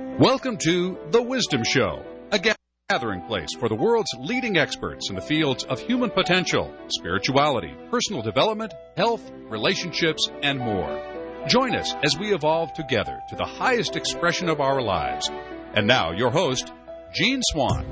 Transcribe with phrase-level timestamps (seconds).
[0.00, 2.40] Welcome to The Wisdom Show, a
[2.88, 8.22] gathering place for the world's leading experts in the fields of human potential, spirituality, personal
[8.22, 11.02] development, health, relationships, and more.
[11.48, 15.28] Join us as we evolve together to the highest expression of our lives.
[15.74, 16.72] And now, your host,
[17.14, 17.86] Jean Swan.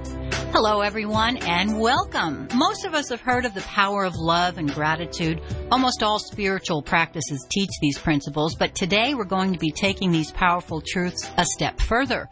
[0.52, 2.48] Hello, everyone, and welcome.
[2.54, 5.40] Most of us have heard of the power of love and gratitude.
[5.72, 10.32] Almost all spiritual practices teach these principles, but today we're going to be taking these
[10.32, 12.28] powerful truths a step further.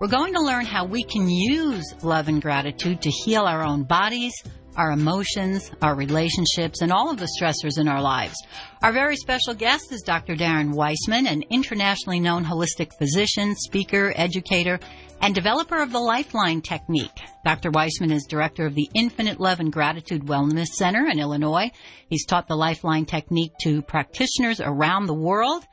[0.00, 3.82] We're going to learn how we can use love and gratitude to heal our own
[3.82, 4.32] bodies,
[4.78, 8.36] our emotions, our relationships, and all of the stressors in our lives.
[8.82, 10.36] Our very special guest is Dr.
[10.36, 14.78] Darren Weissman, an internationally known holistic physician, speaker, educator,
[15.20, 17.20] and developer of the Lifeline Technique.
[17.44, 17.70] Dr.
[17.72, 21.72] Weissman is director of the Infinite Love and Gratitude Wellness Center in Illinois.
[22.08, 25.66] He's taught the Lifeline Technique to practitioners around the world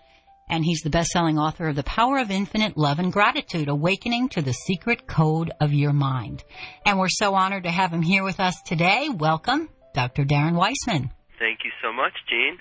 [0.47, 4.41] and he's the best-selling author of The Power of Infinite Love and Gratitude, Awakening to
[4.41, 6.43] the Secret Code of Your Mind.
[6.85, 9.09] And we're so honored to have him here with us today.
[9.09, 10.23] Welcome, Dr.
[10.23, 11.11] Darren Weissman.
[11.39, 12.59] Thank you so much, Jean.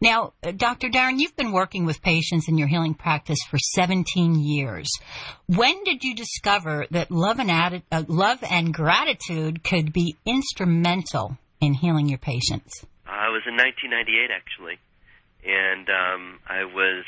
[0.00, 0.88] Now, uh, Dr.
[0.88, 4.88] Darren, you've been working with patients in your healing practice for 17 years.
[5.46, 11.36] When did you discover that love and, atti- uh, love and gratitude could be instrumental
[11.60, 12.84] in healing your patients?
[13.06, 14.78] Uh, it was in 1998, actually
[15.44, 17.04] and um, I was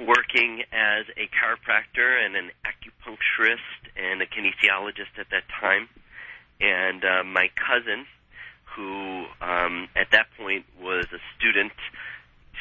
[0.00, 5.88] working as a chiropractor and an acupuncturist and a kinesiologist at that time.
[6.60, 8.06] And uh, my cousin,
[8.76, 11.72] who um, at that point was a student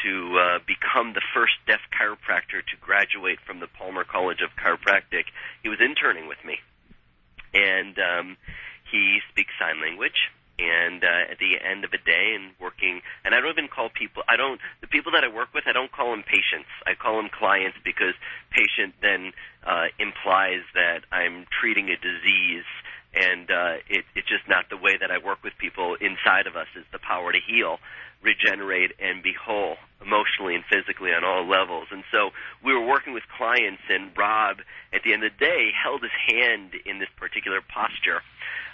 [0.04, 5.26] to uh, become the first deaf chiropractor to graduate from the Palmer College of Chiropractic,
[5.62, 6.58] he was interning with me.
[7.54, 8.38] And um,
[8.92, 10.30] he speaks sign language
[10.64, 13.90] and uh, at the end of a day and working and I don't even call
[13.90, 16.70] people I don't the people that I work with I don't call them patients.
[16.88, 18.16] I call them clients because
[18.52, 19.34] patient then
[19.66, 22.68] uh, implies that I'm treating a disease
[23.14, 26.56] and uh, it, it's just not the way that I work with people inside of
[26.56, 27.78] us is the power to heal
[28.24, 31.88] regenerate and be whole emotionally and physically on all levels.
[31.92, 32.32] And so
[32.64, 34.58] we were working with clients and Rob
[34.94, 38.24] at the end of the day held his hand in this particular posture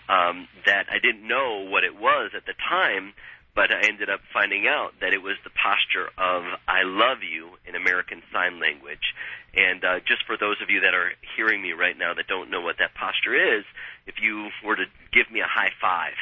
[0.09, 3.13] um, that I didn't know what it was at the time,
[3.55, 7.51] but I ended up finding out that it was the posture of "I love you"
[7.65, 9.13] in American Sign Language.
[9.53, 12.49] And uh, just for those of you that are hearing me right now that don't
[12.49, 13.65] know what that posture is,
[14.05, 16.17] if you were to give me a high five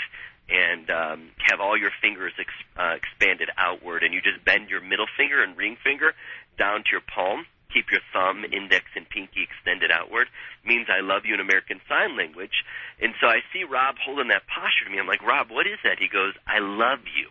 [0.50, 4.82] and um, have all your fingers ex- uh, expanded outward, and you just bend your
[4.82, 6.14] middle finger and ring finger
[6.58, 10.28] down to your palm keep your thumb, index, and pinky extended outward
[10.66, 12.64] means I love you in American Sign Language.
[13.02, 15.00] And so I see Rob holding that posture to me.
[15.00, 16.00] I'm like, Rob, what is that?
[16.00, 17.30] He goes, I love you.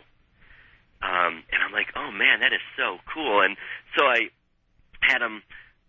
[1.03, 3.43] Um, and I'm like, oh man, that is so cool.
[3.43, 3.57] And
[3.97, 4.33] so I
[5.01, 5.43] had him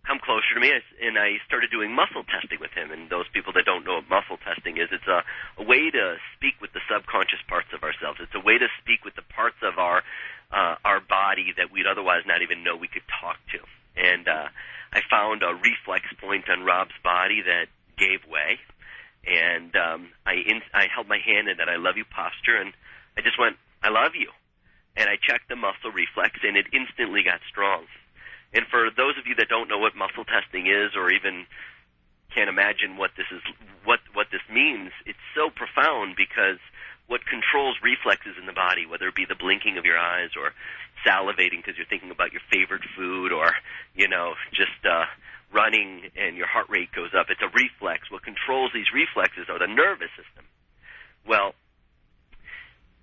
[0.06, 2.91] come closer to me, and I started doing muscle testing with him.
[2.91, 5.24] And those people that don't know what muscle testing is, it's a,
[5.59, 8.19] a way to speak with the subconscious parts of ourselves.
[8.24, 10.03] It's a way to speak with the parts of our
[10.47, 13.59] uh, our body that we'd otherwise not even know we could talk to
[13.97, 14.47] and uh,
[14.94, 18.59] I found a reflex point on Rob's body that gave way,
[19.25, 22.74] and um, I in, I held my hand in that I love you posture, and
[23.18, 24.30] I just went I love you,
[24.96, 27.85] and I checked the muscle reflex, and it instantly got strong.
[28.53, 31.46] And for those of you that don't know what muscle testing is, or even
[32.34, 33.41] can't imagine what this is,
[33.84, 36.59] what what this means, it's so profound because
[37.07, 40.51] what controls reflexes in the body, whether it be the blinking of your eyes or
[41.07, 43.53] salivating because you're thinking about your favorite food or,
[43.95, 45.06] you know, just uh,
[45.51, 47.28] running and your heart rate goes up.
[47.29, 48.12] It's a reflex.
[48.12, 50.44] What controls these reflexes are the nervous system.
[51.25, 51.56] Well,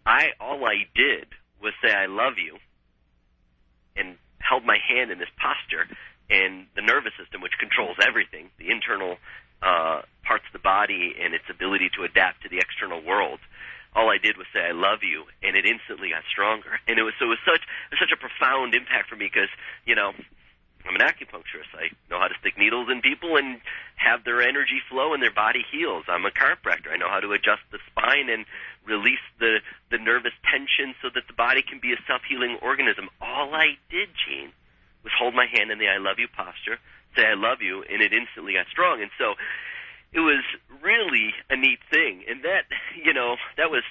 [0.04, 1.28] I all I did
[1.62, 2.58] was say I love you
[3.96, 5.88] and held my hand in this posture
[6.28, 9.16] and the nervous system which controls everything, the internal
[9.62, 13.40] uh, parts of the body and its ability to adapt to the external world
[13.94, 16.80] all I did was say I love you, and it instantly got stronger.
[16.88, 19.30] And it was so it was such it was such a profound impact for me
[19.32, 19.48] because
[19.86, 20.12] you know
[20.84, 21.72] I'm an acupuncturist.
[21.72, 23.60] I know how to stick needles in people and
[23.96, 26.04] have their energy flow and their body heals.
[26.08, 26.92] I'm a chiropractor.
[26.92, 28.44] I know how to adjust the spine and
[28.84, 33.08] release the the nervous tension so that the body can be a self healing organism.
[33.20, 34.52] All I did, Gene,
[35.02, 36.76] was hold my hand in the I love you posture,
[37.16, 39.00] say I love you, and it instantly got strong.
[39.00, 39.34] And so
[40.14, 40.44] it was
[40.82, 42.22] really a neat thing.
[42.30, 42.64] And that,
[42.94, 43.82] you know, that was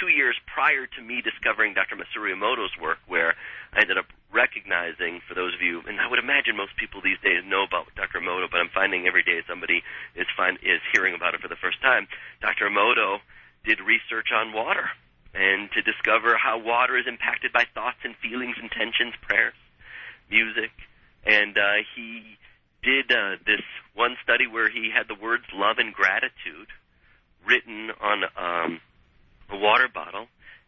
[0.00, 1.96] two years prior to me discovering Dr.
[1.96, 3.34] Masaru Emoto's work, where
[3.72, 7.20] I ended up recognizing, for those of you, and I would imagine most people these
[7.22, 8.18] days know about Dr.
[8.18, 9.84] Emoto, but I'm finding every day somebody
[10.16, 12.08] is find, is hearing about it for the first time.
[12.40, 12.66] Dr.
[12.66, 13.20] Emoto
[13.64, 14.90] did research on water
[15.34, 19.54] and to discover how water is impacted by thoughts and feelings, intentions, prayers,
[20.30, 20.70] music,
[21.26, 22.38] and uh, he
[22.84, 23.64] did uh, this
[23.94, 26.68] one study where he had the words love and gratitude
[27.46, 28.80] written on um,
[29.50, 30.26] a water bottle,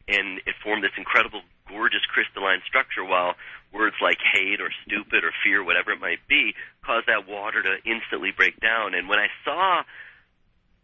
[0.09, 3.05] and it formed this incredible, gorgeous crystalline structure.
[3.05, 3.35] While
[3.73, 6.55] words like hate or stupid or fear, whatever it might be,
[6.85, 8.95] cause that water to instantly break down.
[8.95, 9.83] And when I saw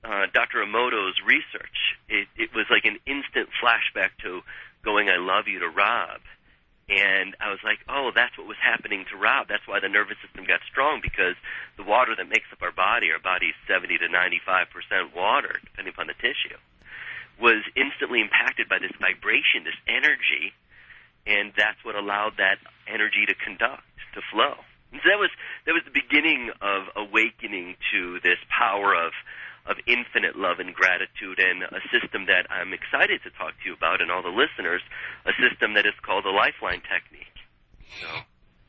[0.05, 0.65] uh, Dr.
[0.65, 4.41] Emoto's research, it, it was like an instant flashback to
[4.85, 6.21] going "I love you" to Rob.
[6.89, 9.49] And I was like, oh, that's what was happening to Rob.
[9.49, 11.39] That's why the nervous system got strong because
[11.77, 16.09] the water that makes up our body, our body's 70 to 95% water, depending upon
[16.09, 16.59] the tissue,
[17.41, 20.53] was instantly impacted by this vibration, this energy,
[21.27, 22.59] and that's what allowed that
[22.91, 24.59] energy to conduct, to flow.
[24.91, 25.31] And so that was
[25.65, 29.13] that was the beginning of awakening to this power of
[29.67, 33.75] of infinite love and gratitude and a system that I'm excited to talk to you
[33.75, 34.83] about and all the listeners,
[35.25, 37.37] a system that is called the Lifeline Technique.
[38.01, 38.09] So.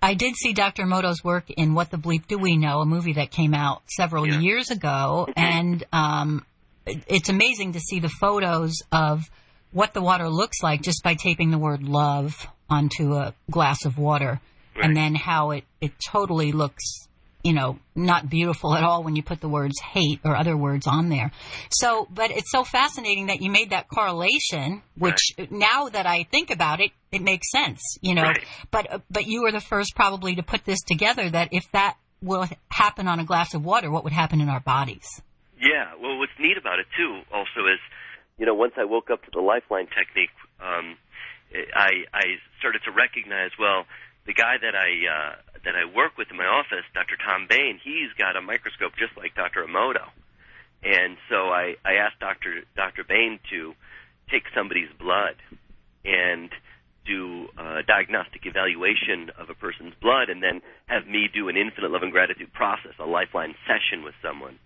[0.02, 0.84] I did see Dr.
[0.84, 4.28] Emoto's work in What the Bleep Do We Know, a movie that came out several
[4.28, 4.40] yeah.
[4.40, 5.40] years ago, mm-hmm.
[5.40, 6.46] and um,
[6.86, 9.22] it's amazing to see the photos of
[9.72, 13.98] what the water looks like just by taping the word love onto a glass of
[13.98, 14.42] water,
[14.76, 14.86] right.
[14.86, 17.08] and then how it, it totally looks
[17.44, 20.88] you know, not beautiful at all when you put the words hate or other words
[20.88, 21.32] on there.
[21.72, 25.52] So, but it's so fascinating that you made that correlation, which right.
[25.52, 28.44] now that I think about it, it makes sense, you know, right.
[28.72, 32.48] but, but you were the first probably to put this together that if that will
[32.70, 35.22] happen on a glass of water, what would happen in our bodies?
[35.60, 35.92] Yeah.
[36.02, 37.80] Well, what's neat about it too also is,
[38.38, 40.32] you know, once I woke up to the lifeline technique,
[40.62, 40.98] um,
[41.76, 42.24] I, I
[42.60, 43.86] started to recognize, well,
[44.26, 45.36] the guy that I uh,
[45.66, 47.16] that I work with in my office, Dr.
[47.24, 49.66] Tom Bain, he's got a microscope just like Dr.
[49.66, 50.08] Emoto,
[50.84, 52.64] and so I I asked Dr.
[52.76, 53.04] Dr.
[53.04, 53.74] Bain to
[54.30, 55.36] take somebody's blood
[56.06, 56.50] and
[57.06, 61.92] do a diagnostic evaluation of a person's blood, and then have me do an infinite
[61.92, 64.58] love and gratitude process, a lifeline session with someone,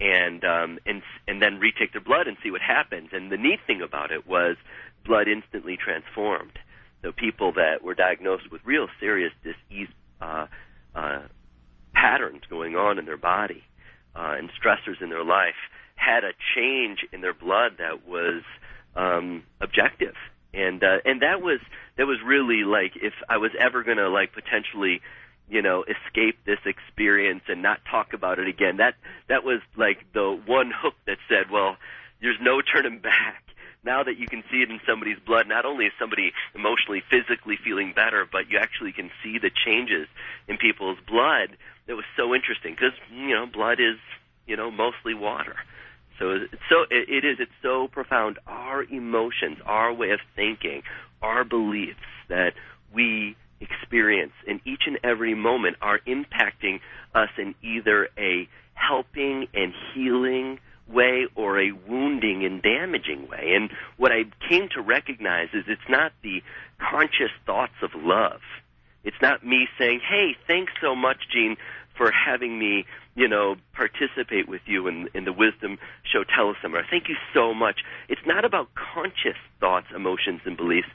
[0.00, 3.10] and um, and and then retake their blood and see what happens.
[3.12, 4.56] And the neat thing about it was
[5.04, 6.58] blood instantly transformed
[7.04, 9.88] the people that were diagnosed with real serious disease
[10.20, 10.46] uh,
[10.94, 11.20] uh,
[11.94, 13.62] patterns going on in their body
[14.16, 15.54] uh, and stressors in their life
[15.96, 18.42] had a change in their blood that was
[18.96, 20.14] um, objective,
[20.52, 21.60] and uh, and that was
[21.96, 25.02] that was really like if I was ever going to like potentially
[25.48, 28.94] you know escape this experience and not talk about it again that
[29.28, 31.76] that was like the one hook that said well
[32.22, 33.43] there's no turning back
[33.84, 37.58] now that you can see it in somebody's blood, not only is somebody emotionally, physically
[37.62, 40.08] feeling better, but you actually can see the changes
[40.48, 41.56] in people's blood.
[41.86, 43.98] That was so interesting because you know blood is
[44.46, 45.56] you know mostly water.
[46.18, 48.38] So it's so it, it is it's so profound.
[48.46, 50.82] Our emotions, our way of thinking,
[51.22, 51.98] our beliefs
[52.28, 52.54] that
[52.94, 56.80] we experience in each and every moment are impacting
[57.14, 60.58] us in either a helping and healing
[60.88, 63.52] way or a wounding and damaging way.
[63.54, 66.42] And what I came to recognize is it's not the
[66.78, 68.40] conscious thoughts of love.
[69.04, 71.56] It's not me saying, "Hey, thanks so much, Gene,
[71.96, 76.84] for having me, you know, participate with you in, in the Wisdom Show Teleseminar.
[76.88, 80.88] Thank you so much." It's not about conscious thoughts, emotions, and beliefs.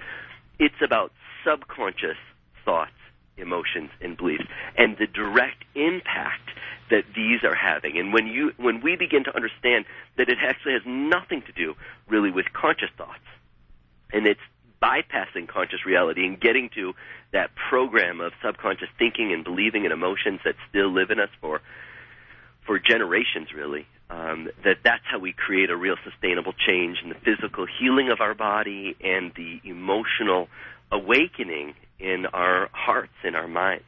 [0.60, 1.12] It's about
[1.46, 2.18] subconscious
[2.66, 2.92] thoughts,
[3.40, 4.46] emotions, and beliefs,
[4.78, 6.50] and the direct impact
[6.90, 7.98] that these are having.
[7.98, 9.86] And when you when we begin to understand
[10.18, 11.76] that it actually has nothing to do
[12.08, 13.20] really with conscious thoughts,
[14.12, 14.42] and it's
[14.82, 16.94] bypassing conscious reality and getting to
[17.32, 21.62] that program of subconscious thinking and believing and emotions that still live in us for
[22.66, 27.16] for generations really um, that that's how we create a real sustainable change in the
[27.16, 30.48] physical healing of our body and the emotional
[30.92, 33.84] awakening in our hearts in our minds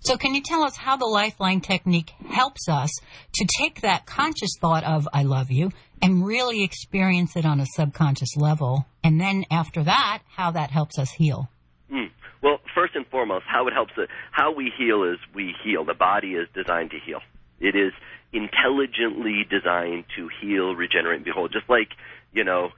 [0.00, 2.90] so, can you tell us how the lifeline technique helps us
[3.34, 7.66] to take that conscious thought of I love you and really experience it on a
[7.66, 8.86] subconscious level?
[9.04, 11.48] And then after that, how that helps us heal?
[11.90, 12.10] Mm.
[12.42, 13.92] Well, first and foremost, how it helps,
[14.32, 15.84] how we heal is we heal.
[15.84, 17.20] The body is designed to heal.
[17.60, 17.92] It is
[18.32, 21.52] intelligently designed to heal, regenerate, and behold.
[21.52, 21.90] Just like,
[22.32, 22.70] you know,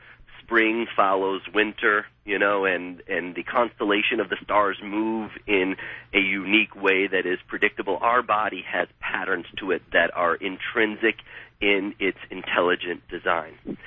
[0.43, 5.77] spring follows winter, you know, and and the constellation of the stars move in
[6.13, 7.99] a unique way that is predictable.
[8.01, 11.17] Our body has patterns to it that are intrinsic
[11.61, 13.79] in its intelligent design.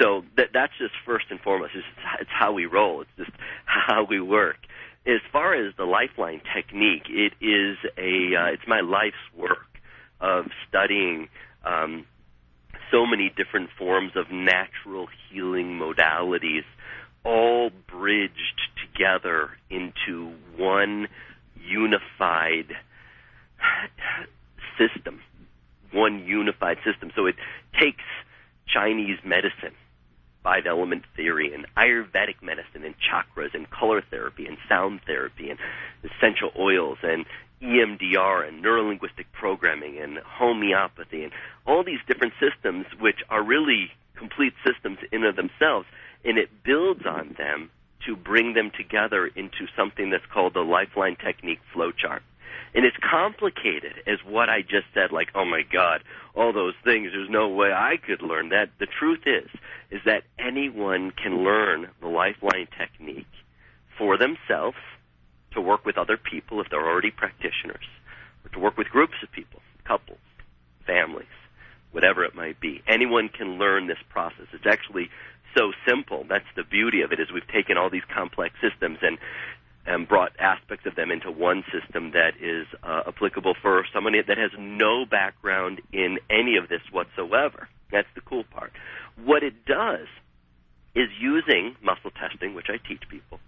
[0.00, 1.72] So that that's just first and foremost.
[1.74, 1.86] It's,
[2.20, 3.02] it's how we roll.
[3.02, 3.30] It's just
[3.64, 4.56] how we work.
[5.06, 9.66] As far as the lifeline technique, it is a uh, it's my life's work
[10.20, 11.28] of studying
[11.64, 12.06] um,
[12.90, 16.64] so many different forms of natural healing modalities
[17.24, 21.08] all bridged together into one
[21.56, 22.76] unified
[24.78, 25.20] system,
[25.92, 27.10] one unified system.
[27.16, 27.36] So it
[27.78, 28.02] takes
[28.66, 29.74] Chinese medicine,
[30.42, 35.58] five element theory, and Ayurvedic medicine, and chakras, and color therapy, and sound therapy, and
[36.04, 37.24] essential oils, and
[37.62, 41.32] EMDR, and neurolinguistic programming, and homeopathy, and
[41.66, 45.86] all these different systems, which are really complete systems in of themselves,
[46.24, 47.70] and it builds on them
[48.06, 52.20] to bring them together into something that's called the Lifeline Technique Flowchart.
[52.74, 56.02] And it's complicated as what I just said, like, oh my God,
[56.34, 58.70] all those things, there's no way I could learn that.
[58.78, 59.48] The truth is,
[59.90, 63.26] is that anyone can learn the Lifeline technique
[63.96, 64.76] for themselves
[65.52, 67.86] to work with other people if they're already practitioners,
[68.44, 70.18] or to work with groups of people, couples,
[70.84, 71.26] families,
[71.92, 72.82] whatever it might be.
[72.88, 74.46] Anyone can learn this process.
[74.52, 75.10] It's actually
[75.56, 76.24] so simple.
[76.28, 79.18] That's the beauty of it is we've taken all these complex systems and
[79.86, 84.38] and brought aspects of them into one system that is uh, applicable for somebody that
[84.38, 87.68] has no background in any of this whatsoever.
[87.92, 88.72] That's the cool part.
[89.22, 90.06] What it does
[90.94, 93.40] is using muscle testing, which I teach people,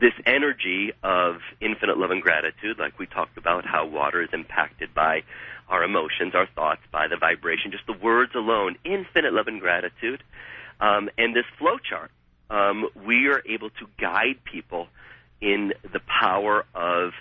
[0.00, 4.94] this energy of infinite love and gratitude, like we talked about how water is impacted
[4.94, 5.22] by
[5.68, 10.22] our emotions, our thoughts, by the vibration, just the words alone, infinite love and gratitude.
[10.82, 12.10] Um, and this flow chart,
[12.50, 14.88] um, we are able to guide people
[15.40, 17.12] in the power of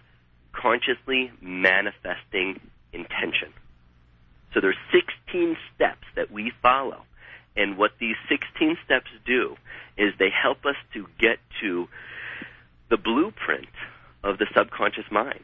[0.52, 2.60] consciously manifesting
[2.92, 3.54] intention.
[4.54, 7.04] So there's 16 steps that we follow.
[7.56, 9.56] And what these 16 steps do
[9.96, 11.88] is they help us to get to
[12.90, 13.70] the blueprint
[14.24, 15.44] of the subconscious mind.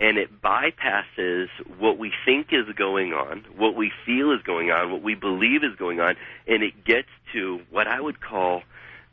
[0.00, 1.48] And it bypasses
[1.78, 5.62] what we think is going on, what we feel is going on, what we believe
[5.62, 6.16] is going on,
[6.48, 8.62] and it gets to what I would call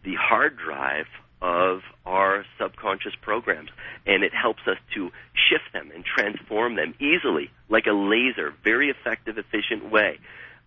[0.03, 1.05] the hard drive
[1.41, 3.69] of our subconscious programs.
[4.05, 8.89] And it helps us to shift them and transform them easily, like a laser, very
[8.89, 10.19] effective, efficient way.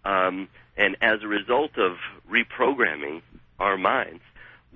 [0.04, 1.96] Um, and as a result of
[2.30, 3.22] reprogramming
[3.58, 4.22] our minds,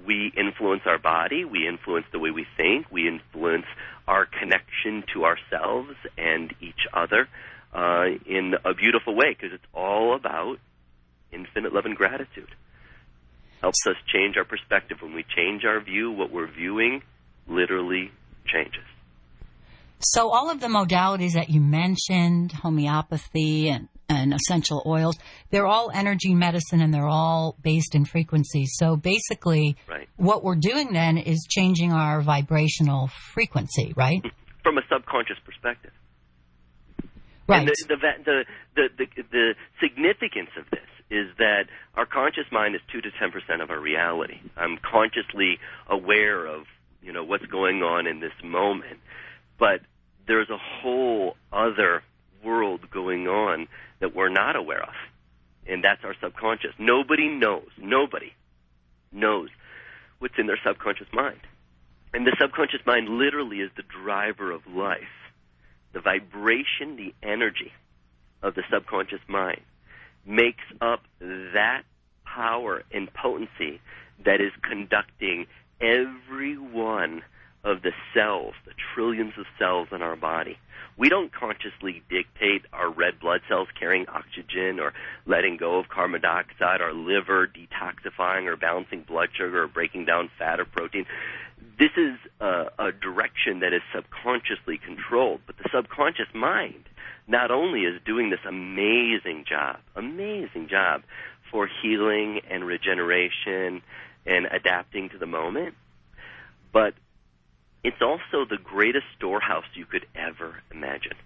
[0.07, 3.67] we influence our body, we influence the way we think, we influence
[4.39, 7.29] connection to ourselves and each other
[7.75, 10.59] uh, in a beautiful way because it's all about
[11.33, 12.49] infinite love and gratitude
[13.61, 14.99] helps us change our perspective.
[15.01, 17.03] When we change our view, what we're viewing
[17.47, 18.11] literally
[18.47, 18.85] changes.
[20.01, 25.17] So all of the modalities that you mentioned, homeopathy and, and essential oils,
[25.51, 28.65] they're all energy medicine and they're all based in frequency.
[28.67, 30.09] So basically, right.
[30.17, 34.23] what we're doing then is changing our vibrational frequency, right?
[34.63, 35.93] From a subconscious perspective.
[37.47, 37.61] Right.
[37.61, 42.75] And the, the, the, the, the, the significance of this is that our conscious mind
[42.75, 44.41] is 2 to 10% of our reality.
[44.57, 46.65] I'm consciously aware of,
[47.03, 48.99] you know, what's going on in this moment.
[49.59, 49.81] But
[50.27, 52.03] there's a whole other
[52.45, 53.67] world going on
[54.01, 54.95] that we're not aware of.
[55.67, 56.73] And that's our subconscious.
[56.79, 58.33] Nobody knows, nobody
[59.13, 59.49] knows
[60.19, 61.41] what's in their subconscious mind.
[62.15, 65.03] And the subconscious mind literally is the driver of life.
[65.93, 67.73] The vibration, the energy
[68.43, 69.61] of the subconscious mind
[70.25, 71.83] makes up that
[72.25, 73.81] power and potency
[74.25, 75.47] that is conducting
[75.81, 77.23] every one
[77.65, 80.59] of the cells, the trillions of cells in our body.
[80.99, 84.93] We don't consciously dictate our red blood cells carrying oxygen or
[85.27, 90.29] letting go of carbon dioxide, our liver detoxifying or balancing blood sugar or breaking down
[90.39, 91.07] fat or protein.
[91.79, 96.89] This is a, a direction that is subconsciously controlled, but the subconscious mind
[97.29, 101.03] not only is doing this amazing job, amazing job
[101.53, 103.83] for healing and regeneration
[104.27, 105.77] and adapting to the moment,
[106.73, 106.95] but
[107.85, 111.17] it's also the greatest storehouse you could ever imagine.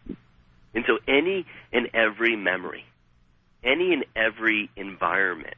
[0.74, 2.84] And so any and every memory,
[3.64, 5.54] any and every environment,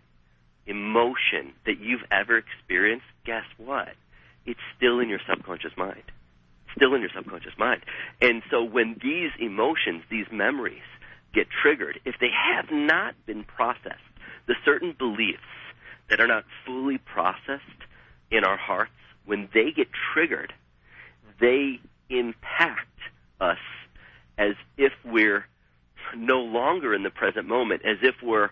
[0.66, 3.88] emotion that you've ever experienced, guess what?
[4.46, 6.02] It's still in your subconscious mind
[6.76, 7.82] still in your subconscious mind.
[8.20, 10.82] And so when these emotions, these memories
[11.34, 13.98] get triggered, if they have not been processed,
[14.46, 15.42] the certain beliefs
[16.10, 17.62] that are not fully processed
[18.30, 18.92] in our hearts,
[19.24, 20.52] when they get triggered,
[21.41, 22.99] they impact
[23.41, 23.59] us
[24.38, 25.47] as if we're
[26.17, 28.50] no longer in the present moment, as if we're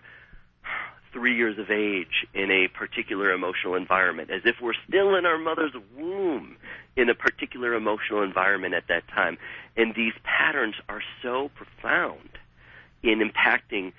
[1.11, 5.37] three years of age in a particular emotional environment, as if we're still in our
[5.37, 6.57] mother's womb
[6.95, 9.37] in a particular emotional environment at that time.
[9.77, 12.29] And these patterns are so profound
[13.03, 13.93] in impacting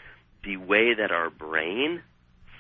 [0.45, 2.03] the way that our brain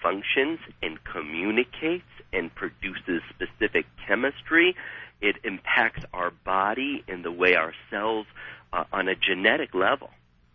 [0.02, 4.76] functions and communicates and produces specific chemistry.
[5.24, 8.26] It impacts our body in the way our cells,
[8.74, 10.10] uh, on a genetic level,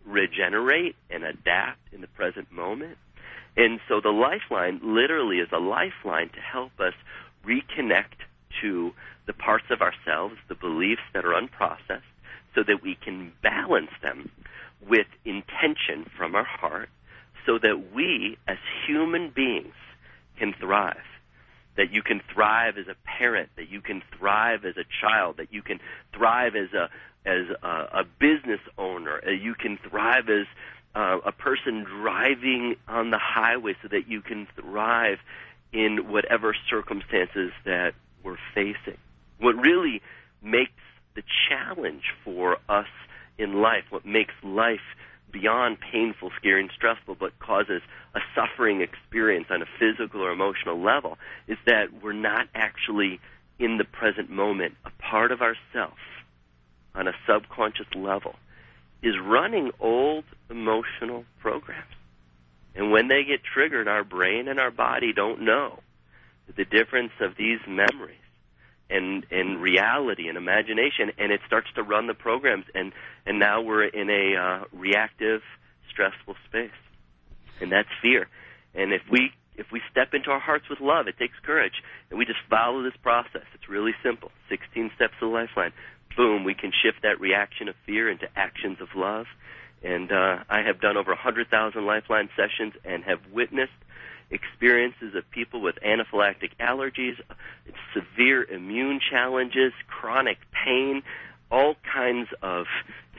[0.06, 3.00] regenerate and adapt in the present moment.
[3.58, 6.94] And so the lifeline literally is a lifeline to help us
[7.44, 8.22] reconnect
[8.62, 8.92] to
[9.26, 12.14] the parts of ourselves, the beliefs that are unprocessed,
[12.54, 14.30] so that we can balance them
[14.88, 16.90] with intention from our heart
[17.48, 18.58] so that we as
[18.88, 19.74] human beings
[20.38, 21.09] can thrive.
[21.80, 25.52] That you can thrive as a parent, that you can thrive as a child, that
[25.56, 25.80] you can
[26.14, 26.86] thrive as a
[27.26, 30.46] as a, a business owner, uh, you can thrive as
[30.96, 35.20] uh, a person driving on the highway, so that you can thrive
[35.72, 37.94] in whatever circumstances that
[38.24, 38.98] we're facing.
[39.40, 40.02] What really
[40.42, 40.82] makes
[41.16, 42.88] the challenge for us
[43.38, 44.88] in life, what makes life
[45.32, 47.82] beyond painful, scary, and stressful, but causes
[48.16, 51.18] a suffering experience on a physical or emotional level,
[51.48, 53.20] is that we're not actually
[53.60, 54.76] in the present moment.
[54.86, 55.98] A part of ourself,
[56.96, 58.36] on a subconscious level,
[59.02, 61.86] is running old emotional programs.
[62.76, 65.80] And when they get triggered, our brain and our body don't know
[66.56, 68.18] the difference of these memories
[68.90, 72.92] and and reality and imagination, and it starts to run the programs, and
[73.26, 75.42] and now we're in a uh, reactive,
[75.92, 76.72] stressful space,
[77.62, 78.28] and that's fear.
[78.74, 82.18] And if we if we step into our hearts with love, it takes courage, and
[82.18, 83.46] we just follow this process.
[83.54, 84.32] It's really simple.
[84.50, 85.74] 16 steps of the lifeline.
[86.16, 89.26] Boom, we can shift that reaction of fear into actions of love.
[89.84, 93.72] And uh, I have done over 100,000 lifeline sessions and have witnessed
[94.32, 97.16] experiences of people with anaphylactic allergies,
[97.94, 101.02] severe immune challenges, chronic pain,
[101.52, 102.66] all kinds of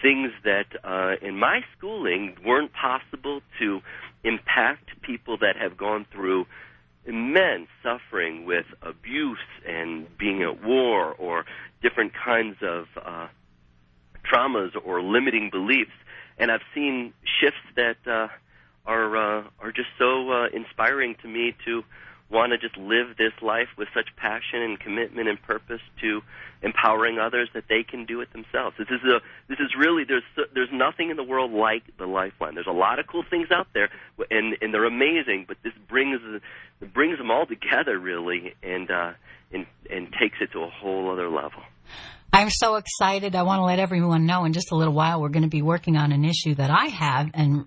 [0.00, 3.80] things that uh, in my schooling weren't possible to
[4.24, 6.46] impact people that have gone through
[7.06, 11.44] immense suffering with abuse and being at war or
[11.82, 13.26] different kinds of uh,
[14.30, 15.90] traumas or limiting beliefs.
[16.38, 18.28] And I've seen shifts that uh,
[18.86, 21.82] are uh, are just so uh, inspiring to me to
[22.30, 26.22] want to just live this life with such passion and commitment and purpose to
[26.62, 28.76] empowering others that they can do it themselves.
[28.78, 30.22] This is a this is really there's
[30.54, 32.54] there's nothing in the world like the Lifeline.
[32.54, 33.90] There's a lot of cool things out there,
[34.30, 35.46] and and they're amazing.
[35.48, 36.20] But this brings
[36.92, 39.12] brings them all together really, and uh,
[39.52, 41.62] and and takes it to a whole other level.
[42.32, 43.34] I'm so excited.
[43.34, 45.62] I want to let everyone know in just a little while we're going to be
[45.62, 47.66] working on an issue that I have and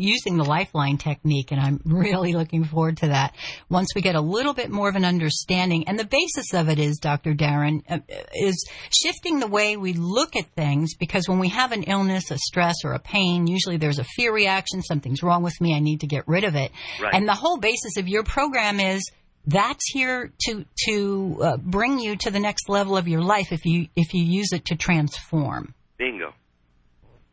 [0.00, 3.34] using the lifeline technique, and I'm really looking forward to that.
[3.68, 6.78] Once we get a little bit more of an understanding, and the basis of it
[6.78, 7.34] is, Dr.
[7.34, 7.98] Darren, uh,
[8.34, 8.68] is
[9.02, 12.76] shifting the way we look at things because when we have an illness, a stress,
[12.84, 16.06] or a pain, usually there's a fear reaction, something's wrong with me, I need to
[16.06, 16.70] get rid of it.
[17.00, 17.14] Right.
[17.14, 19.10] And the whole basis of your program is
[19.46, 23.64] that's here to to uh, bring you to the next level of your life if
[23.66, 25.74] you if you use it to transform.
[25.98, 26.32] Bingo.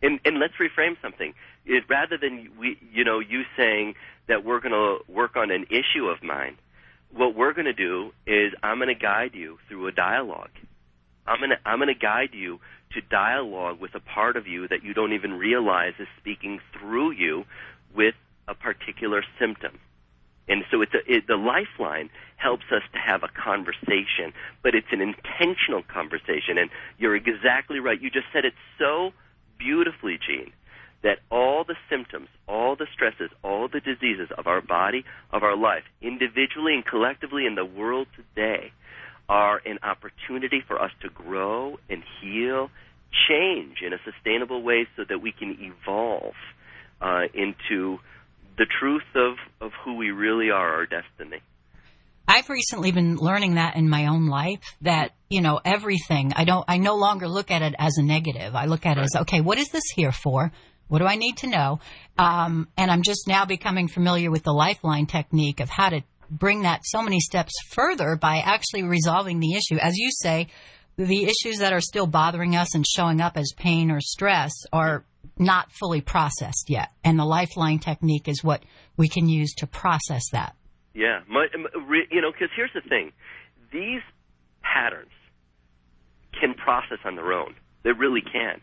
[0.02, 1.34] And and let's reframe something
[1.66, 3.96] it, rather than we, you know, you saying
[4.28, 6.58] that we're going to work on an issue of mine,
[7.14, 10.52] what we're going to do is I'm going to guide you through a dialogue.
[11.28, 12.60] I'm going to I'm going to guide you
[12.94, 17.12] to dialogue with a part of you that you don't even realize is speaking through
[17.12, 17.46] you
[17.96, 18.16] with
[18.48, 19.80] a particular symptom.
[20.48, 24.88] And so it's a, it, the lifeline helps us to have a conversation, but it's
[24.92, 26.58] an intentional conversation.
[26.58, 28.02] And you're exactly right.
[28.02, 29.12] You just said it so
[29.60, 30.52] beautifully, Gene
[31.04, 35.58] that all the symptoms, all the stresses, all the diseases of our body, of our
[35.58, 38.72] life, individually and collectively in the world today,
[39.28, 42.70] are an opportunity for us to grow and heal,
[43.28, 46.34] change in a sustainable way so that we can evolve
[47.02, 47.98] uh, into
[48.58, 51.42] the truth of, of who we really are, our destiny.
[52.28, 56.64] I've recently been learning that in my own life that, you know, everything, I don't,
[56.68, 58.56] I no longer look at it as a negative.
[58.56, 60.52] I look at it as, okay, what is this here for?
[60.92, 61.80] What do I need to know?
[62.18, 66.64] Um, and I'm just now becoming familiar with the lifeline technique of how to bring
[66.64, 69.80] that so many steps further by actually resolving the issue.
[69.80, 70.48] As you say,
[70.98, 75.06] the issues that are still bothering us and showing up as pain or stress are
[75.38, 76.90] not fully processed yet.
[77.06, 78.62] And the lifeline technique is what
[78.98, 80.58] we can use to process that.
[80.94, 81.22] Yeah.
[81.30, 81.48] My,
[82.12, 83.14] you know, because here's the thing
[83.72, 84.02] these
[84.62, 85.12] patterns
[86.38, 87.56] can process on their own.
[87.84, 88.60] They really can.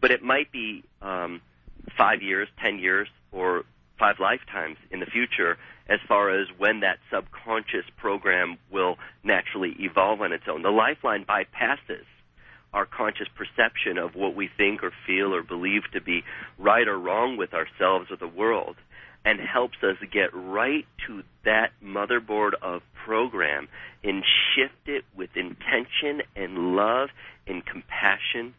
[0.00, 1.42] But it might be um,
[1.96, 3.64] five years, ten years, or
[3.98, 5.56] five lifetimes in the future
[5.88, 10.62] as far as when that subconscious program will naturally evolve on its own.
[10.62, 12.04] The lifeline bypasses
[12.76, 16.22] our conscious perception of what we think or feel or believe to be
[16.58, 18.76] right or wrong with ourselves or the world
[19.24, 23.66] and helps us get right to that motherboard of program
[24.04, 24.22] and
[24.54, 27.08] shift it with intention and love
[27.46, 28.54] and compassion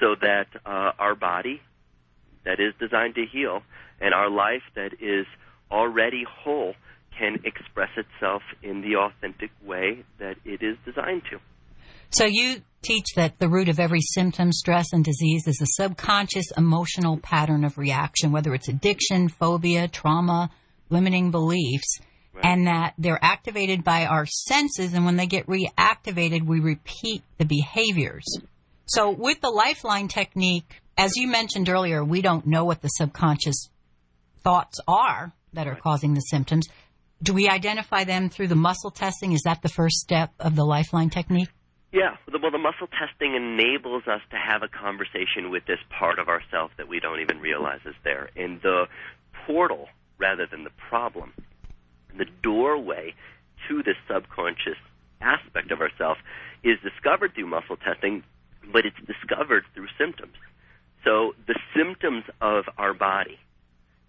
[0.00, 1.60] so that uh, our body
[2.44, 3.62] that is designed to heal,
[4.00, 5.26] and our life that is
[5.70, 6.74] already whole
[7.18, 11.38] can express itself in the authentic way that it is designed to.
[12.10, 16.50] So you teach that the root of every symptom, stress, and disease is a subconscious
[16.56, 20.50] emotional pattern of reaction, whether it's addiction, phobia, trauma,
[20.88, 21.98] limiting beliefs,
[22.32, 22.44] right.
[22.44, 27.44] and that they're activated by our senses, and when they get reactivated, we repeat the
[27.44, 28.26] behaviors.
[28.90, 33.68] So with the lifeline technique, as you mentioned earlier, we don't know what the subconscious
[34.42, 35.80] thoughts are that are right.
[35.80, 36.66] causing the symptoms.
[37.22, 39.30] Do we identify them through the muscle testing?
[39.30, 41.50] Is that the first step of the lifeline technique?
[41.92, 46.26] Yeah, well, the muscle testing enables us to have a conversation with this part of
[46.26, 48.30] ourself that we don't even realize is there.
[48.34, 48.86] And the
[49.46, 49.86] portal,
[50.18, 51.32] rather than the problem,
[52.18, 53.14] the doorway
[53.68, 54.78] to this subconscious
[55.20, 56.18] aspect of ourself
[56.64, 58.24] is discovered through muscle testing,
[58.72, 60.34] but it's discovered through symptoms.
[61.04, 63.38] So the symptoms of our body,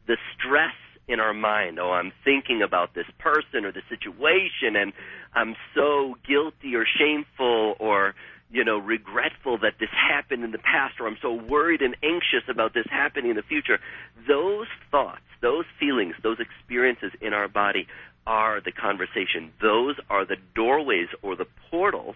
[0.08, 0.74] the stress
[1.08, 1.80] in our mind.
[1.80, 4.94] Oh, I'm thinking about this person or the situation, and
[5.34, 8.16] I'm so guilty or shameful or
[8.50, 12.48] you know regretful that this happened in the past, or I'm so worried and anxious
[12.50, 13.80] about this happening in the future.
[14.28, 17.88] Those thoughts, those feelings, those experiences in our body
[18.26, 19.52] are the conversation.
[19.62, 22.16] Those are the doorways or the portals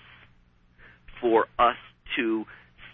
[1.19, 1.77] for us
[2.15, 2.45] to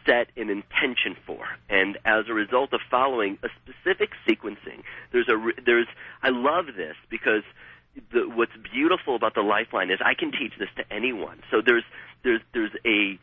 [0.05, 1.45] set an intention for.
[1.69, 5.87] And as a result of following a specific sequencing, there's a there's
[6.23, 7.43] I love this because
[8.11, 11.41] the, what's beautiful about the lifeline is I can teach this to anyone.
[11.51, 11.83] So there's
[12.23, 13.19] there's there's a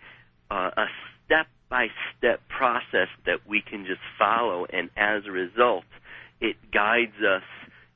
[0.50, 0.86] uh, a
[1.24, 5.84] step by step process that we can just follow, and as a result,
[6.40, 7.42] it guides us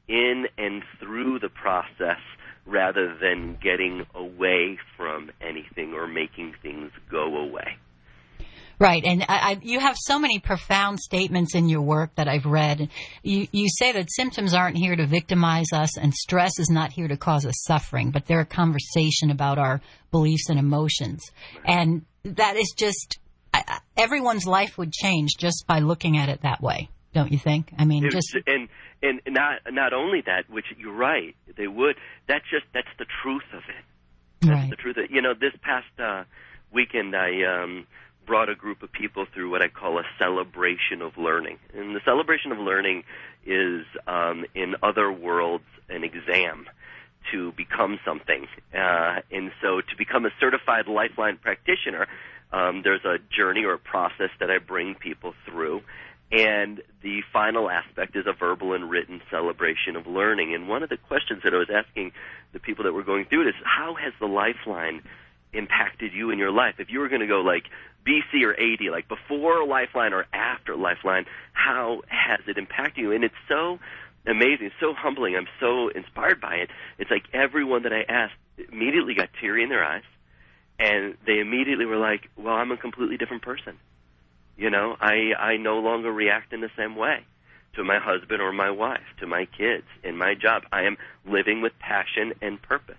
[0.09, 2.19] in and through the process
[2.67, 7.77] rather than getting away from anything or making things go away.
[8.79, 12.47] Right, and I, I, you have so many profound statements in your work that I've
[12.47, 12.89] read.
[13.23, 17.07] You, you say that symptoms aren't here to victimize us, and stress is not here
[17.07, 21.23] to cause us suffering, but they're a conversation about our beliefs and emotions.
[21.65, 23.21] And that is just
[23.97, 27.73] everyone's life would change just by looking at it that way, don't you think?
[27.79, 28.69] I mean, just and
[29.03, 31.97] and not not only that, which you're right, they would.
[32.29, 33.85] That's just that's the truth of it.
[34.41, 34.71] That's right.
[34.71, 34.97] the truth.
[34.97, 36.25] Of, you know, this past uh,
[36.73, 37.87] weekend, I um,
[38.27, 41.59] brought a group of people through what I call a celebration of learning.
[41.75, 43.05] And the celebration of learning
[43.45, 46.67] is, um, in other worlds, an exam
[47.31, 48.47] to become something.
[48.75, 52.07] Uh, and so to become a certified lifeline practitioner,
[52.53, 55.83] um, there's a journey or a process that I bring people through.
[56.33, 60.55] And the final aspect is a verbal and written celebration of learning.
[60.55, 62.13] And one of the questions that I was asking
[62.55, 65.03] the people that were going through it is, how has the lifeline
[65.53, 66.77] impacted you in your life?
[66.79, 67.65] If you were going to go like
[68.07, 73.13] BC or AD, like before Lifeline or after Lifeline, how has it impacted you?
[73.13, 73.79] And it's so
[74.27, 75.37] amazing, so humbling.
[75.37, 76.71] I'm so inspired by it.
[76.99, 78.35] It's like everyone that I asked
[78.73, 80.03] immediately got teary in their eyes,
[80.79, 83.79] and they immediately were like, "Well, I'm a completely different person."
[84.57, 87.25] You know, I I no longer react in the same way
[87.75, 90.65] to my husband or my wife, to my kids, in my job.
[90.73, 92.97] I am living with passion and purpose.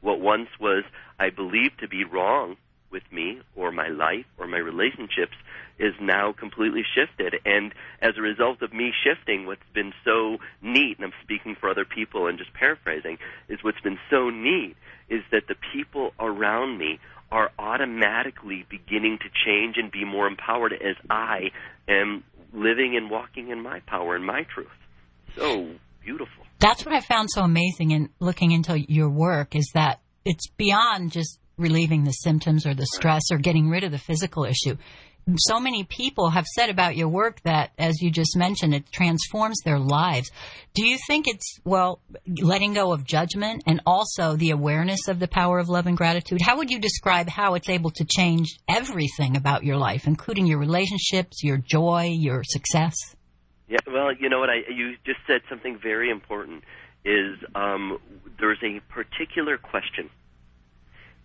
[0.00, 0.84] What once was
[1.18, 2.56] I believed to be wrong
[2.90, 5.36] with me or my life or my relationships
[5.78, 7.34] is now completely shifted.
[7.44, 11.68] And as a result of me shifting, what's been so neat, and I'm speaking for
[11.68, 14.76] other people and just paraphrasing, is what's been so neat
[15.08, 16.98] is that the people around me
[17.30, 21.50] are automatically beginning to change and be more empowered as I
[21.88, 24.68] am living and walking in my power and my truth.
[25.36, 25.70] So
[26.02, 26.44] beautiful.
[26.58, 31.12] That's what I found so amazing in looking into your work is that it's beyond
[31.12, 34.76] just relieving the symptoms or the stress or getting rid of the physical issue.
[35.34, 39.60] So many people have said about your work that, as you just mentioned, it transforms
[39.64, 40.30] their lives.
[40.72, 42.00] Do you think it's, well,
[42.40, 46.40] letting go of judgment and also the awareness of the power of love and gratitude?
[46.40, 50.60] How would you describe how it's able to change everything about your life, including your
[50.60, 52.94] relationships, your joy, your success?
[53.68, 54.48] Yeah, well, you know what?
[54.48, 56.62] I you just said something very important.
[57.04, 57.98] Is um,
[58.38, 60.08] there's a particular question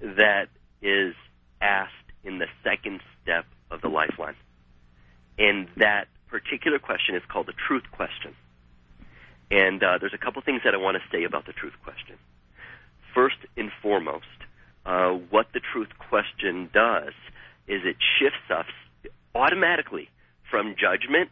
[0.02, 0.48] that
[0.82, 1.14] is
[1.62, 1.92] asked
[2.24, 4.36] in the second step of the lifeline.
[5.40, 8.36] And that particular question is called the truth question.
[9.50, 12.16] And uh, there's a couple things that I want to say about the truth question.
[13.14, 14.26] First and foremost,
[14.86, 17.14] uh, what the truth question does
[17.68, 18.66] is it shifts us
[19.36, 20.10] automatically
[20.50, 21.30] from judgment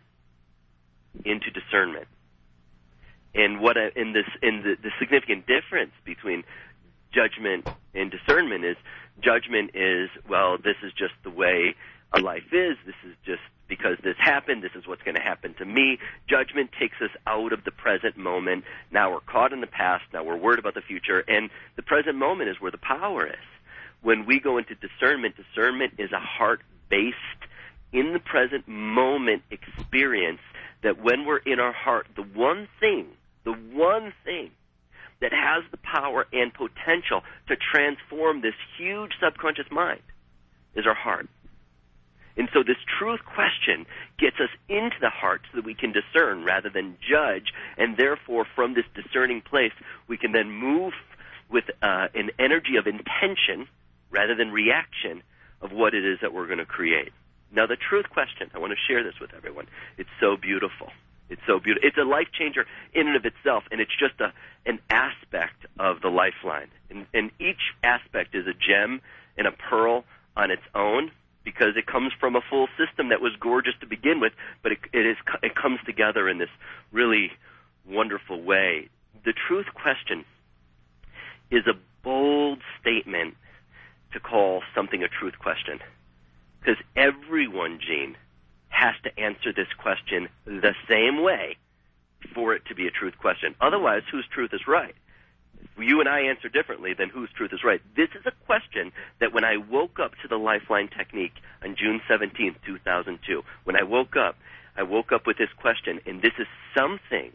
[1.26, 2.08] into discernment.
[3.34, 6.44] And what I, in this in the, the significant difference between
[7.14, 8.78] judgment and discernment is
[9.22, 11.76] judgment is well this is just the way
[12.14, 15.54] a life is this is just because this happened, this is what's going to happen
[15.56, 16.00] to me.
[16.28, 18.64] Judgment takes us out of the present moment.
[18.92, 22.16] Now we're caught in the past, now we're worried about the future, and the present
[22.16, 23.36] moment is where the power is.
[24.02, 27.16] When we go into discernment, discernment is a heart based,
[27.92, 30.42] in the present moment experience
[30.84, 33.08] that when we're in our heart, the one thing,
[33.44, 34.52] the one thing
[35.22, 40.02] that has the power and potential to transform this huge subconscious mind
[40.76, 41.28] is our heart.
[42.40, 43.86] And so this truth question
[44.18, 48.48] gets us into the heart so that we can discern rather than judge, and therefore
[48.56, 49.74] from this discerning place
[50.08, 50.94] we can then move
[51.52, 53.68] with uh, an energy of intention
[54.10, 55.22] rather than reaction
[55.62, 57.12] of what it is that we're going to create.
[57.52, 59.68] Now the truth question, I want to share this with everyone.
[59.98, 60.92] It's so beautiful.
[61.30, 61.90] It's so beautiful.
[61.90, 64.32] It's a life changer in and of itself, and it's just a
[64.66, 66.70] an aspect of the lifeline.
[66.90, 69.02] And, and each aspect is a gem
[69.38, 70.06] and a pearl
[70.38, 71.12] on its own
[71.44, 74.80] because it comes from a full system that was gorgeous to begin with, but it,
[74.94, 76.50] it is it comes together in this
[76.92, 77.32] really
[77.88, 78.90] wonderful way.
[79.26, 80.26] The truth question
[81.50, 81.74] is a
[82.04, 83.36] bold statement
[84.14, 85.80] to call something a truth question,
[86.60, 88.16] because everyone, Gene,
[88.70, 91.58] has to answer this question the same way
[92.34, 93.56] for it to be a truth question.
[93.62, 94.96] Otherwise, whose truth is right?
[95.82, 97.82] You and I answer differently, than whose truth is right?
[97.96, 102.02] This is a question that when I woke up to the Lifeline technique on June
[102.08, 104.36] 17, 2002, when I woke up,
[104.76, 107.32] I woke up with this question, and this is something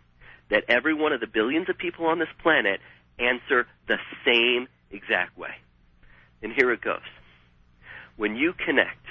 [0.50, 2.80] that every one of the billions of people on this planet
[3.18, 5.54] answer the same exact way.
[6.42, 7.00] And here it goes.
[8.16, 9.04] When you connect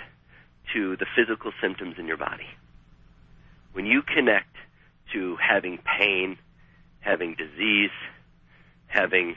[0.74, 2.48] to the physical symptoms in your body,
[3.74, 4.56] when you connect
[5.14, 6.38] to having pain,
[7.00, 7.92] having disease,
[8.94, 9.36] having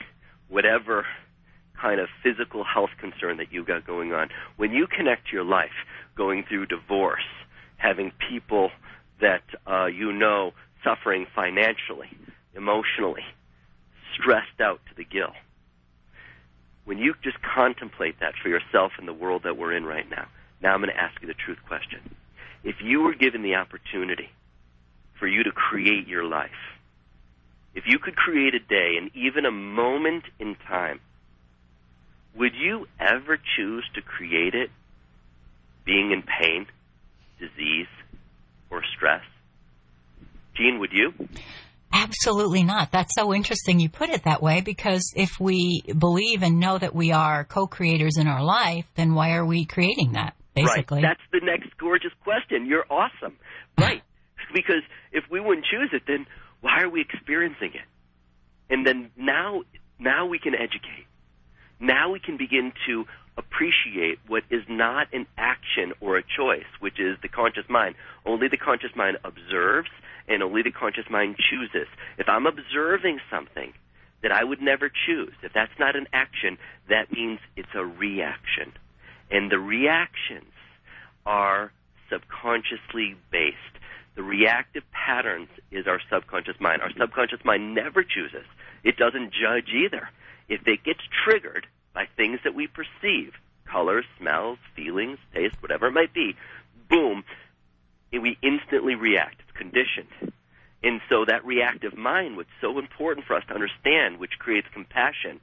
[0.49, 1.05] whatever
[1.79, 5.85] kind of physical health concern that you got going on, when you connect your life,
[6.15, 7.27] going through divorce,
[7.77, 8.69] having people
[9.21, 12.09] that uh, you know suffering financially,
[12.55, 13.23] emotionally,
[14.13, 15.33] stressed out to the gill,
[16.85, 20.27] when you just contemplate that for yourself in the world that we're in right now,
[20.61, 22.15] now I'm going to ask you the truth question.
[22.63, 24.29] If you were given the opportunity
[25.19, 26.76] for you to create your life.
[27.77, 30.99] If you could create a day and even a moment in time,
[32.35, 34.71] would you ever choose to create it
[35.85, 36.65] being in pain,
[37.39, 37.85] disease,
[38.71, 39.21] or stress?
[40.55, 41.13] Gene, would you?
[41.93, 42.91] Absolutely not.
[42.91, 46.95] That's so interesting you put it that way because if we believe and know that
[46.95, 50.33] we are co-creators in our life, then why are we creating that?
[50.55, 51.03] Basically.
[51.03, 51.09] Right.
[51.09, 52.65] That's the next gorgeous question.
[52.65, 53.37] You're awesome.
[53.77, 54.01] Right.
[54.55, 56.25] because if we wouldn't choose it, then
[56.61, 57.87] why are we experiencing it?
[58.69, 59.63] And then now,
[59.99, 61.07] now we can educate.
[61.79, 63.05] Now we can begin to
[63.37, 67.95] appreciate what is not an action or a choice, which is the conscious mind.
[68.25, 69.89] Only the conscious mind observes,
[70.27, 71.87] and only the conscious mind chooses.
[72.17, 73.73] If I'm observing something
[74.23, 76.57] that I would never choose, if that's not an action,
[76.89, 78.73] that means it's a reaction.
[79.29, 80.51] And the reactions
[81.25, 81.71] are
[82.09, 83.57] subconsciously based.
[84.17, 86.81] The reactive patterns is our subconscious mind.
[86.81, 88.45] Our subconscious mind never chooses.
[88.83, 90.09] It doesn't judge either.
[90.49, 93.33] If it gets triggered by things that we perceive,
[93.65, 96.35] colors, smells, feelings, taste, whatever it might be,
[96.89, 97.23] boom,
[98.11, 99.39] we instantly react.
[99.41, 100.33] It's conditioned.
[100.81, 105.39] And so that reactive mind, what's so important for us to understand, which creates compassion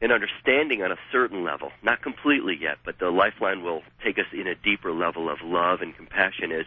[0.00, 4.26] and understanding on a certain level, not completely yet, but the lifeline will take us
[4.32, 6.66] in a deeper level of love and compassion, is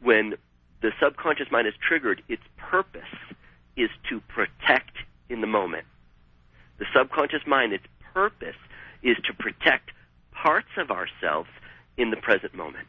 [0.00, 0.34] when
[0.86, 3.02] the subconscious mind is triggered, its purpose
[3.76, 4.92] is to protect
[5.28, 5.84] in the moment.
[6.78, 8.54] The subconscious mind, its purpose
[9.02, 9.90] is to protect
[10.30, 11.48] parts of ourselves
[11.96, 12.86] in the present moment.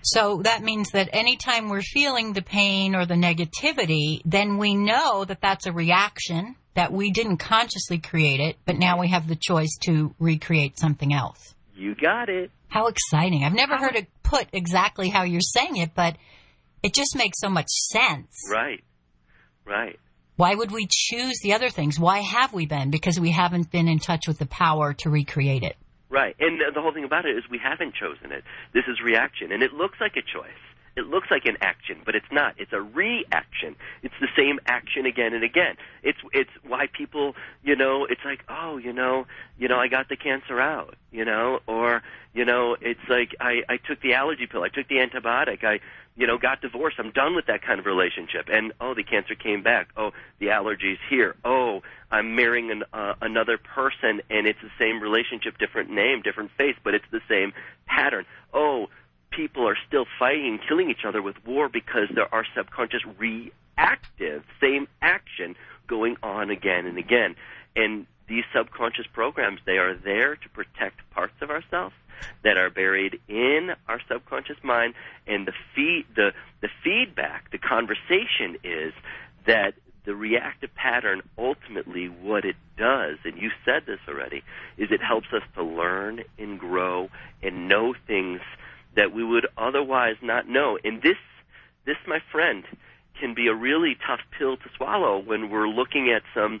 [0.00, 5.26] So that means that anytime we're feeling the pain or the negativity, then we know
[5.26, 9.36] that that's a reaction, that we didn't consciously create it, but now we have the
[9.36, 11.54] choice to recreate something else.
[11.74, 12.50] You got it.
[12.68, 13.44] How exciting.
[13.44, 16.16] I've never heard it put exactly how you're saying it, but
[16.82, 18.30] it just makes so much sense.
[18.50, 18.82] Right.
[19.64, 19.98] Right.
[20.36, 21.98] Why would we choose the other things?
[21.98, 22.90] Why have we been?
[22.90, 25.76] Because we haven't been in touch with the power to recreate it.
[26.08, 26.36] Right.
[26.38, 28.44] And the whole thing about it is we haven't chosen it.
[28.72, 29.50] This is reaction.
[29.50, 30.50] And it looks like a choice.
[30.96, 32.54] It looks like an action, but it's not.
[32.56, 33.76] It's a reaction.
[34.02, 35.76] It's the same action again and again.
[36.02, 39.26] It's it's why people, you know, it's like, oh, you know,
[39.58, 43.62] you know, I got the cancer out, you know, or you know, it's like I
[43.68, 45.80] I took the allergy pill, I took the antibiotic, I
[46.16, 46.96] you know, got divorced.
[46.98, 48.48] I'm done with that kind of relationship.
[48.50, 49.88] And oh, the cancer came back.
[49.96, 51.36] Oh, the allergies here.
[51.44, 56.50] Oh, I'm marrying an, uh, another person, and it's the same relationship, different name, different
[56.56, 57.52] face, but it's the same
[57.86, 58.24] pattern.
[58.54, 58.88] Oh,
[59.36, 64.42] people are still fighting, and killing each other with war because there are subconscious reactive,
[64.60, 65.54] same action
[65.86, 67.36] going on again and again.
[67.76, 71.94] And these subconscious programs, they are there to protect parts of ourselves
[72.42, 74.94] that are buried in our subconscious mind
[75.26, 78.94] and the feed the the feedback the conversation is
[79.46, 79.74] that
[80.06, 84.42] the reactive pattern ultimately what it does and you said this already
[84.78, 87.10] is it helps us to learn and grow
[87.42, 88.40] and know things
[88.96, 91.16] that we would otherwise not know and this
[91.84, 92.64] this my friend
[93.20, 96.60] can be a really tough pill to swallow when we're looking at some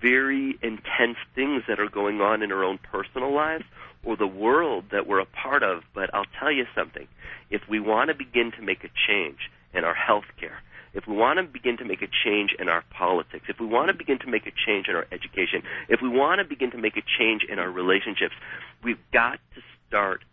[0.00, 3.64] very intense things that are going on in our own personal lives
[4.02, 5.82] or the world that we're a part of.
[5.94, 7.06] But I'll tell you something.
[7.50, 10.62] If we want to begin to make a change in our health care,
[10.92, 13.88] if we want to begin to make a change in our politics, if we want
[13.88, 16.78] to begin to make a change in our education, if we want to begin to
[16.78, 18.34] make a change in our relationships,
[18.82, 20.24] we've got to start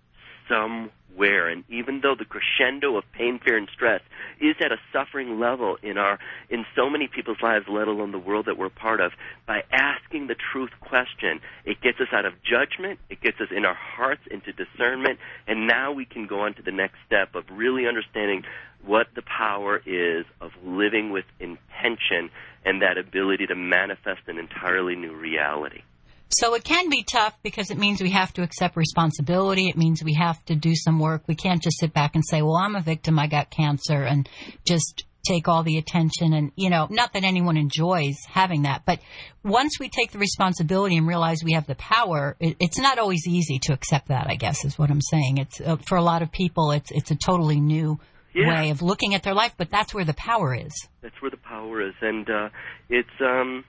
[0.47, 1.47] somewhere.
[1.47, 4.01] And even though the crescendo of pain, fear, and stress
[4.39, 8.19] is at a suffering level in our in so many people's lives, let alone the
[8.19, 9.13] world that we're part of,
[9.45, 13.65] by asking the truth question, it gets us out of judgment, it gets us in
[13.65, 17.45] our hearts into discernment, and now we can go on to the next step of
[17.51, 18.43] really understanding
[18.85, 22.29] what the power is of living with intention
[22.63, 25.81] and that ability to manifest an entirely new reality.
[26.29, 29.69] So it can be tough because it means we have to accept responsibility.
[29.69, 31.23] It means we have to do some work.
[31.27, 33.17] We can't just sit back and say, well, I'm a victim.
[33.17, 34.27] I got cancer and
[34.65, 36.33] just take all the attention.
[36.33, 38.99] And, you know, not that anyone enjoys having that, but
[39.43, 43.27] once we take the responsibility and realize we have the power, it, it's not always
[43.27, 45.37] easy to accept that, I guess is what I'm saying.
[45.37, 47.99] It's uh, for a lot of people, it's, it's a totally new
[48.33, 48.47] yeah.
[48.49, 50.73] way of looking at their life, but that's where the power is.
[51.01, 51.93] That's where the power is.
[52.01, 52.49] And, uh,
[52.89, 53.65] it's, um,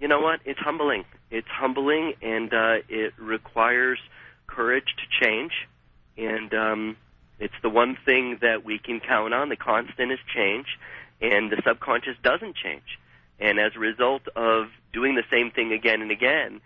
[0.00, 0.40] you know what?
[0.44, 1.04] It's humbling.
[1.30, 3.98] It's humbling, and uh, it requires
[4.46, 5.52] courage to change.
[6.16, 6.96] And um,
[7.38, 9.48] it's the one thing that we can count on.
[9.48, 10.66] The constant is change,
[11.20, 12.98] and the subconscious doesn't change.
[13.40, 16.60] And as a result of doing the same thing again and again,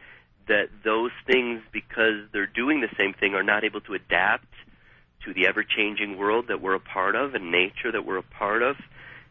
[0.49, 4.49] that those things, because they're doing the same thing, are not able to adapt
[5.25, 8.63] to the ever-changing world that we're a part of and nature that we're a part
[8.63, 8.77] of,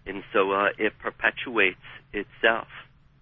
[0.05, 1.81] and so uh, it perpetuates
[2.13, 2.67] itself.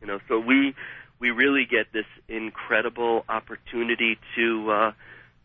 [0.02, 0.76] You know, so we
[1.20, 4.92] we really get this incredible opportunity to uh,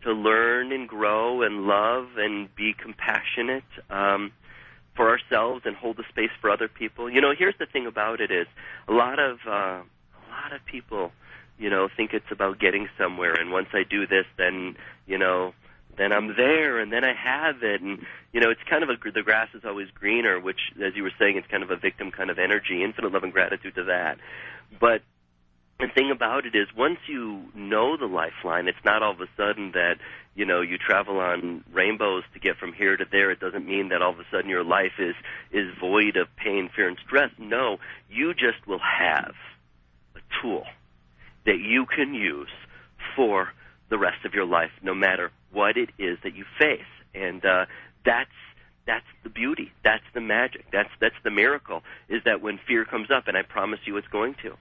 [0.02, 4.32] to learn and grow and love and be compassionate um,
[4.94, 7.10] for ourselves and hold the space for other people.
[7.10, 8.46] You know, here's the thing about it is
[8.86, 11.10] a lot of uh, a lot of people,
[11.58, 15.54] you know, think it's about getting somewhere, and once I do this, then you know.
[15.96, 18.00] Then I'm there, and then I have it, and
[18.32, 21.12] you know it's kind of a the grass is always greener, which, as you were
[21.18, 22.82] saying, it's kind of a victim kind of energy.
[22.82, 24.18] Infinite love and gratitude to that,
[24.80, 25.02] but
[25.80, 29.28] the thing about it is once you know the lifeline it's not all of a
[29.36, 29.96] sudden that
[30.34, 33.30] you know you travel on rainbows to get from here to there.
[33.30, 35.14] It doesn't mean that all of a sudden your life is
[35.52, 37.30] is void of pain fear and stress.
[37.38, 37.78] No
[38.08, 39.34] you just will have
[40.14, 40.64] a tool
[41.44, 42.48] that you can use
[43.16, 43.52] for
[43.90, 46.80] the rest of your life no matter what it is that you face
[47.14, 47.64] and uh
[48.04, 48.30] that's
[48.86, 53.10] that's the beauty that's the magic that's that's the miracle is that when fear comes
[53.10, 54.54] up and i promise you it's going to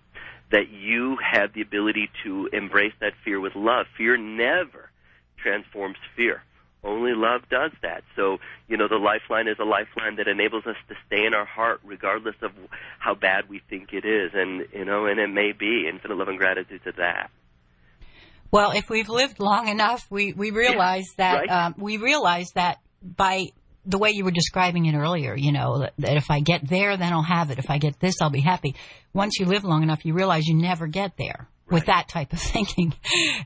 [0.54, 3.88] that you have the ability to embrace that fear with love.
[3.98, 4.92] Fear never
[5.38, 6.44] transforms fear.
[6.84, 8.04] Only love does that.
[8.16, 11.46] So, you know, the lifeline is a lifeline that enables us to stay in our
[11.46, 12.52] heart regardless of
[13.00, 14.32] how bad we think it is.
[14.36, 17.32] And, you know, and it may be infinite love and gratitude to that.
[18.54, 21.50] Well, if we've lived long enough, we, we realize that, right?
[21.50, 23.48] um, we realize that by
[23.84, 26.96] the way you were describing it earlier, you know, that, that, if I get there,
[26.96, 27.58] then I'll have it.
[27.58, 28.76] If I get this, I'll be happy.
[29.12, 31.74] Once you live long enough, you realize you never get there right.
[31.74, 32.94] with that type of thinking.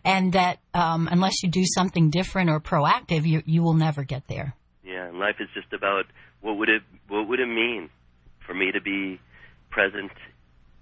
[0.03, 4.27] And that, um, unless you do something different or proactive, you, you will never get
[4.27, 4.57] there.
[4.83, 5.07] Yeah.
[5.07, 6.03] And life is just about
[6.41, 7.89] what would it, what would it mean
[8.45, 9.21] for me to be
[9.69, 10.11] present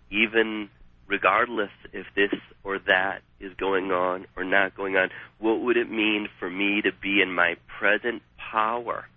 [0.09, 0.71] even
[1.07, 5.09] regardless if this or that is going on or not going on?
[5.39, 9.07] What would it mean for me to be in my present power?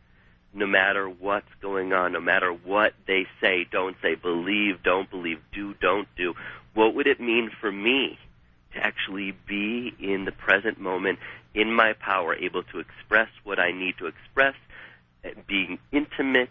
[0.54, 5.40] no matter what's going on, no matter what they say, don't say, believe, don't believe,
[5.52, 6.34] do, don't do.
[6.74, 8.18] What would it mean for me
[8.72, 11.18] to actually be in the present moment,
[11.54, 14.54] in my power, able to express what I need to express,
[15.24, 16.50] eh, being intimate,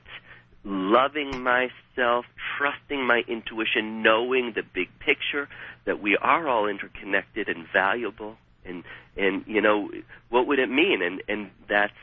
[0.67, 2.25] loving myself,
[2.57, 5.47] trusting my intuition, knowing the big picture
[5.85, 8.37] that we are all interconnected and valuable.
[8.65, 8.83] And
[9.15, 9.89] and you know
[10.29, 11.01] what would it mean?
[11.01, 11.93] And and that's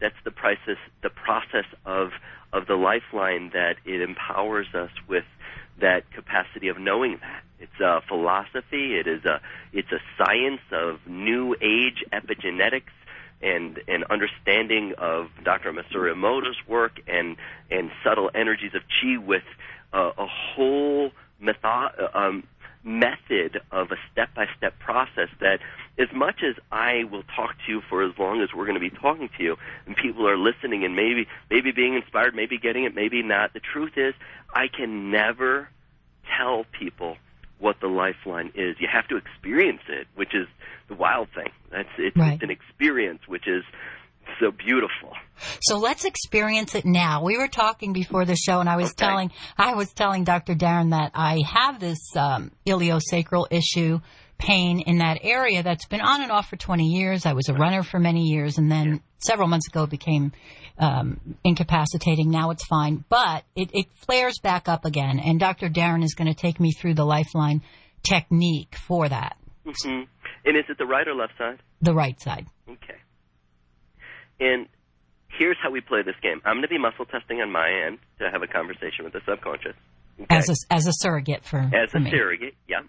[0.00, 2.12] that's the process the process of
[2.52, 5.24] of the lifeline that it empowers us with
[5.80, 7.42] that capacity of knowing that.
[7.58, 8.94] It's a philosophy.
[8.94, 9.40] It is a
[9.72, 12.92] it's a science of new age epigenetics
[13.44, 15.72] and and understanding of Dr.
[15.72, 17.36] Masaru Emoto's work and
[17.70, 19.44] and subtle energies of chi with
[19.92, 21.60] uh, a whole method
[22.14, 22.44] um,
[22.82, 25.58] method of a step-by-step process that
[25.98, 28.90] as much as I will talk to you for as long as we're going to
[28.90, 32.84] be talking to you and people are listening and maybe maybe being inspired, maybe getting
[32.84, 34.14] it, maybe not, the truth is
[34.52, 35.68] I can never
[36.36, 37.16] tell people
[37.64, 38.76] what the lifeline is.
[38.78, 40.46] You have to experience it, which is
[40.88, 41.48] the wild thing.
[41.70, 42.34] That's it's, Right.
[42.34, 43.64] it's an experience which is
[44.38, 45.12] so beautiful.
[45.62, 47.22] So let's experience it now.
[47.24, 49.06] We were talking before the show, and I was Okay.
[49.06, 50.54] telling I was telling Dr.
[50.54, 54.00] Darren that I have this um, iliosacral issue,
[54.38, 57.24] pain in that area that's been on and off for 20 years.
[57.26, 60.32] I was a runner for many years, and then several months ago it became
[60.78, 62.30] um, incapacitating.
[62.30, 65.18] Now it's fine, but it, it flares back up again.
[65.20, 65.68] And Dr.
[65.68, 67.62] Darren is going to take me through the Lifeline
[68.02, 70.02] technique for that, hmm
[70.44, 71.58] And is it the right or left side?
[71.80, 72.46] the right side.
[72.68, 72.98] Okay.
[74.40, 74.66] And
[75.38, 76.40] here's how we play this game.
[76.44, 79.20] I'm going to be muscle testing on my end to have a conversation with the
[79.28, 79.74] subconscious.
[80.20, 80.26] Okay?
[80.36, 82.10] As a, as a surrogate for, As for a me.
[82.10, 82.80] surrogate, yeah.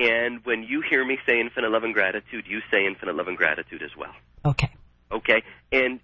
[0.00, 3.36] And when you hear me say infinite love and gratitude, you say infinite love and
[3.36, 4.14] gratitude as well.
[4.46, 4.70] Okay.
[5.12, 5.42] Okay?
[5.70, 6.00] And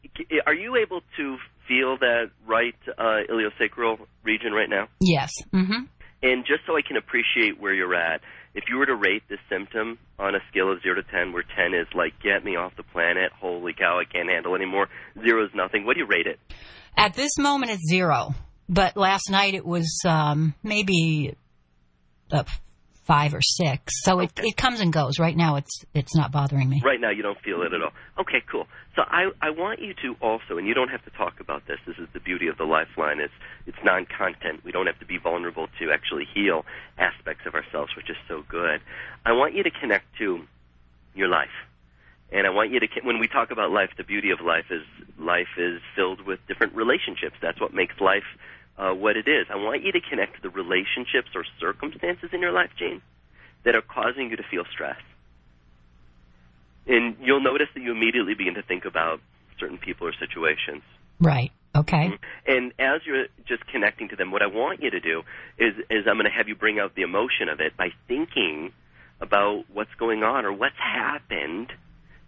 [0.47, 1.37] are you able to
[1.67, 4.89] feel that right uh, iliosacral region right now?
[5.01, 5.33] Yes.
[5.53, 5.85] Mm-hmm.
[6.23, 8.21] And just so I can appreciate where you're at,
[8.55, 11.43] if you were to rate this symptom on a scale of 0 to 10, where
[11.43, 14.89] 10 is like, get me off the planet, holy cow, I can't handle anymore,
[15.23, 16.39] 0 is nothing, what do you rate it?
[16.97, 18.35] At this moment, it's zero.
[18.69, 21.37] But last night it was um, maybe
[22.31, 22.45] a
[23.07, 24.03] five or six.
[24.03, 25.19] So it, it comes and goes.
[25.19, 26.83] Right now, it's it's not bothering me.
[26.85, 27.93] Right now, you don't feel it at all.
[28.21, 28.67] Okay, cool.
[28.97, 31.79] So I, I want you to also, and you don't have to talk about this.
[31.87, 33.21] This is the beauty of the lifeline.
[33.21, 33.33] It's
[33.67, 34.65] it's non-content.
[34.65, 36.65] We don't have to be vulnerable to actually heal
[36.99, 38.81] aspects of ourselves, which is so good.
[39.25, 40.41] I want you to connect to
[41.15, 41.55] your life,
[42.33, 42.87] and I want you to.
[43.03, 44.83] When we talk about life, the beauty of life is
[45.19, 47.37] life is filled with different relationships.
[47.41, 48.25] That's what makes life
[48.79, 49.47] uh, what it is.
[49.51, 53.03] I want you to connect to the relationships or circumstances in your life, Jane,
[53.65, 55.01] that are causing you to feel stress.
[56.87, 59.21] And you'll notice that you immediately begin to think about
[59.59, 60.83] certain people or situations.
[61.21, 61.51] Right.
[61.75, 62.11] Okay.
[62.47, 65.23] And as you're just connecting to them, what I want you to do
[65.59, 68.73] is, is I'm going to have you bring out the emotion of it by thinking
[69.21, 71.73] about what's going on or what's happened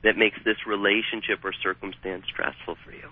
[0.03, 3.09] that makes this relationship or circumstance stressful for you.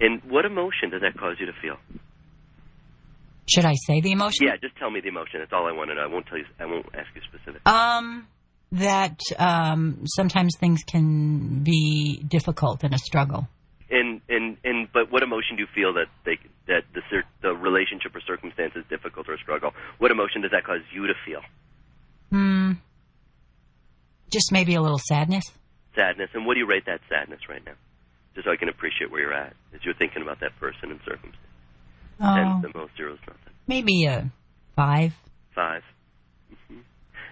[0.00, 1.76] And what emotion does that cause you to feel?
[3.46, 4.46] Should I say the emotion?
[4.46, 5.40] Yeah, just tell me the emotion.
[5.40, 6.02] That's all I want to know.
[6.02, 6.44] I won't tell you.
[6.60, 7.66] I won't ask you specific.
[7.66, 8.26] Um,
[8.72, 13.48] that um, sometimes things can be difficult and a struggle.
[13.90, 17.02] And and and but what emotion do you feel that they that the
[17.42, 19.72] the relationship or circumstance is difficult or a struggle?
[19.98, 21.40] What emotion does that cause you to feel?
[22.30, 22.72] Hmm.
[24.30, 25.44] Just maybe a little sadness.
[25.94, 26.30] Sadness.
[26.32, 27.74] And what do you rate that sadness right now?
[28.34, 31.00] Just so I can appreciate where you're at as you're thinking about that person and
[31.04, 31.36] circumstance.
[32.22, 33.52] Oh, Ten's the most, zero's nothing.
[33.66, 34.30] maybe a
[34.76, 35.12] five.
[35.54, 35.82] 5
[36.68, 36.78] hmm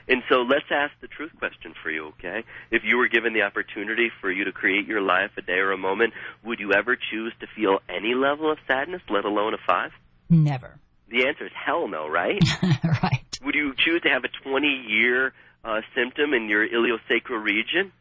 [0.09, 2.45] And so let's ask the truth question for you, okay?
[2.71, 5.73] If you were given the opportunity for you to create your life a day or
[5.73, 6.13] a moment,
[6.45, 9.91] would you ever choose to feel any level of sadness, let alone a five?
[10.29, 10.79] Never.
[11.09, 12.41] The answer is hell no, right?
[13.03, 13.39] right.
[13.45, 15.33] Would you choose to have a 20 year
[15.65, 17.93] uh, symptom in your iliosacral region?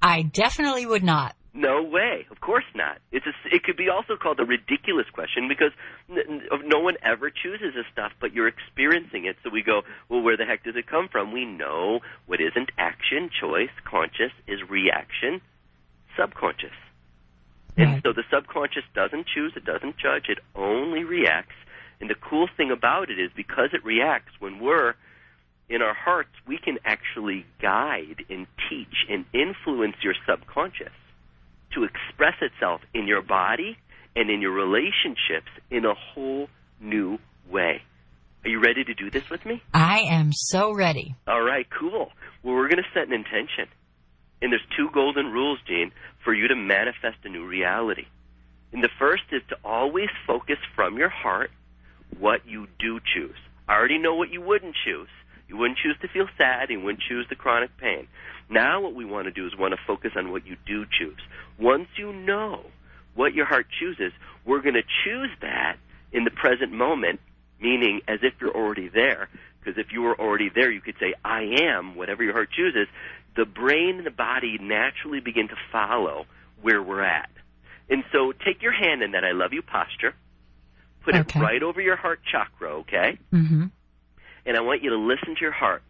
[0.00, 1.34] I definitely would not.
[1.58, 2.24] No way.
[2.30, 2.98] Of course not.
[3.10, 5.72] It's a, it could be also called a ridiculous question because
[6.08, 9.34] n- n- no one ever chooses this stuff, but you're experiencing it.
[9.42, 11.32] So we go, well, where the heck does it come from?
[11.32, 15.40] We know what isn't action, choice, conscious is reaction,
[16.16, 16.78] subconscious.
[17.76, 21.56] And so the subconscious doesn't choose, it doesn't judge, it only reacts.
[22.00, 24.94] And the cool thing about it is because it reacts, when we're
[25.68, 30.92] in our hearts, we can actually guide and teach and influence your subconscious
[31.78, 33.76] to express itself in your body
[34.16, 36.48] and in your relationships in a whole
[36.80, 37.18] new
[37.50, 37.82] way.
[38.44, 39.62] Are you ready to do this with me?
[39.74, 41.14] I am so ready.
[41.26, 42.10] All right, cool.
[42.42, 43.66] Well, we're going to set an intention.
[44.40, 45.90] And there's two golden rules, Gene,
[46.24, 48.06] for you to manifest a new reality.
[48.72, 51.50] And the first is to always focus from your heart
[52.18, 53.36] what you do choose.
[53.68, 55.08] I already know what you wouldn't choose.
[55.48, 56.70] You wouldn't choose to feel sad.
[56.70, 58.06] You wouldn't choose the chronic pain.
[58.50, 61.20] Now what we want to do is want to focus on what you do choose.
[61.58, 62.64] Once you know
[63.14, 64.12] what your heart chooses,
[64.44, 65.76] we're going to choose that
[66.12, 67.20] in the present moment,
[67.60, 69.28] meaning as if you're already there.
[69.60, 72.86] Because if you were already there, you could say, I am, whatever your heart chooses.
[73.36, 76.26] The brain and the body naturally begin to follow
[76.62, 77.30] where we're at.
[77.90, 80.14] And so take your hand in that I love you posture,
[81.04, 81.38] put Okay.
[81.38, 83.18] it right over your heart chakra, okay?
[83.32, 83.66] Mm-hmm.
[84.48, 85.82] And I want you to listen to your heart.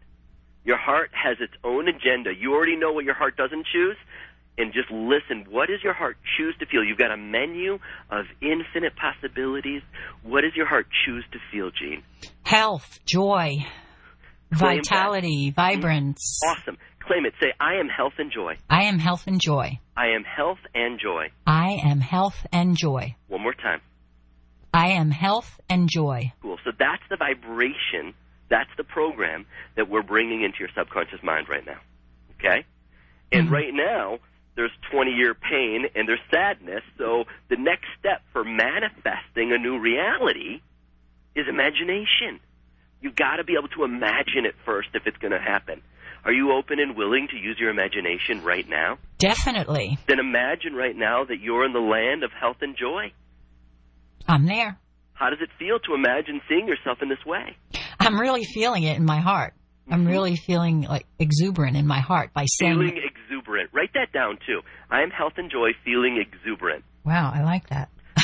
[0.65, 2.33] Your heart has its own agenda.
[2.37, 3.97] You already know what your heart doesn't choose,
[4.59, 5.47] and just listen.
[5.49, 6.83] What does your heart choose to feel?
[6.83, 7.79] You've got a menu
[8.11, 9.83] of infinite possibilities.
[10.25, 12.03] What does your heart choose to feel, Gene?
[12.43, 13.59] Health, joy,
[14.53, 15.55] Claim vitality, mm-hmm.
[15.55, 16.41] vibrance.
[16.45, 16.77] Awesome.
[17.07, 17.35] Claim it.
[17.41, 18.55] Say, I am health and joy.
[18.69, 19.79] I am health and joy.
[19.97, 21.29] I am health and joy.
[21.47, 23.15] I am health and joy.
[23.29, 23.81] One more time.
[24.75, 26.33] I am health and joy.
[26.43, 26.59] Cool.
[26.65, 28.15] So that's the vibration,
[28.49, 29.47] that's the program
[29.77, 31.79] that we're bringing into your subconscious mind right now.
[32.39, 32.65] Okay?
[33.33, 33.53] And Mhm.
[33.53, 34.19] right now,
[34.55, 36.83] there's 20 year pain and there's sadness.
[36.97, 40.61] So the next step for manifesting a new reality
[41.35, 42.41] is imagination.
[43.01, 45.83] You've got to be able to imagine it first if it's going to happen.
[46.25, 48.99] Are you open and willing to use your imagination right now?
[49.19, 49.99] Definitely.
[50.09, 53.13] Then imagine right now that you're in the land of health and joy.
[54.27, 54.79] I'm there.
[55.15, 57.57] How does it feel to imagine seeing yourself in this way?
[58.09, 59.53] I'm really feeling it in my heart.
[59.91, 63.69] I'm really feeling like exuberant in my heart by saying, Feeling exuberant.
[63.75, 64.61] Write that down too.
[64.91, 66.85] I am health and joy, feeling exuberant.
[67.05, 67.91] "Wow, I like that."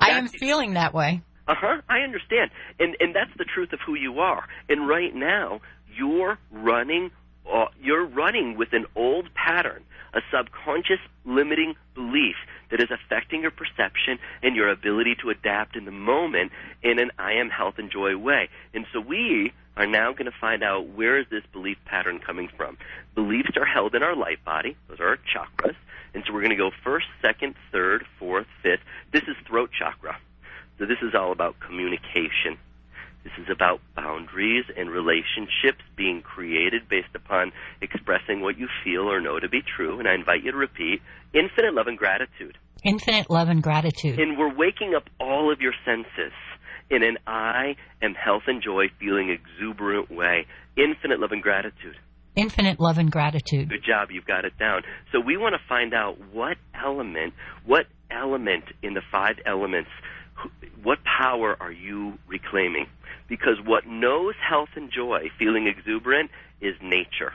[0.00, 1.22] I am feeling that way.
[1.48, 1.80] Uh huh.
[1.88, 4.44] I understand, and and that's the truth of who you are.
[4.68, 5.62] And right now,
[5.96, 7.10] you're running.
[7.44, 9.82] Uh, you're running with an old pattern,
[10.14, 12.36] a subconscious limiting belief
[12.70, 16.52] that is affecting your perception and your ability to adapt in the moment
[16.82, 18.48] in an I am health and joy way.
[18.74, 22.48] And so we are now going to find out where is this belief pattern coming
[22.56, 22.76] from.
[23.14, 25.76] Beliefs are held in our light body; those are our chakras.
[26.14, 28.80] And so we're going to go first, second, third, fourth, fifth.
[29.12, 30.18] This is throat chakra.
[30.78, 32.58] So this is all about communication.
[33.24, 37.52] This is about boundaries and relationships being created based upon
[37.82, 39.98] expressing what you feel or know to be true.
[39.98, 41.02] And I invite you to repeat
[41.34, 42.56] infinite love and gratitude.
[42.84, 44.18] Infinite love and gratitude.
[44.18, 46.32] And we're waking up all of your senses
[46.90, 50.46] in an I am health and joy feeling exuberant way.
[50.76, 51.96] Infinite love and gratitude.
[52.36, 53.68] Infinite love and gratitude.
[53.68, 54.82] Good job, you've got it down.
[55.10, 57.34] So we want to find out what element,
[57.66, 59.90] what element in the five elements,
[60.82, 62.86] what power are you reclaiming?
[63.28, 67.32] Because what knows health and joy, feeling exuberant, is nature.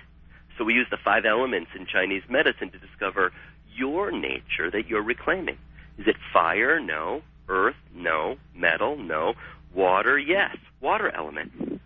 [0.57, 3.31] So we use the five elements in Chinese medicine to discover
[3.75, 5.57] your nature that you're reclaiming.
[5.97, 6.79] Is it fire?
[6.79, 7.21] No.
[7.47, 7.75] Earth?
[7.93, 8.35] No.
[8.55, 8.97] Metal?
[8.97, 9.33] No.
[9.73, 10.17] Water?
[10.17, 10.57] Yes.
[10.81, 11.81] Water element.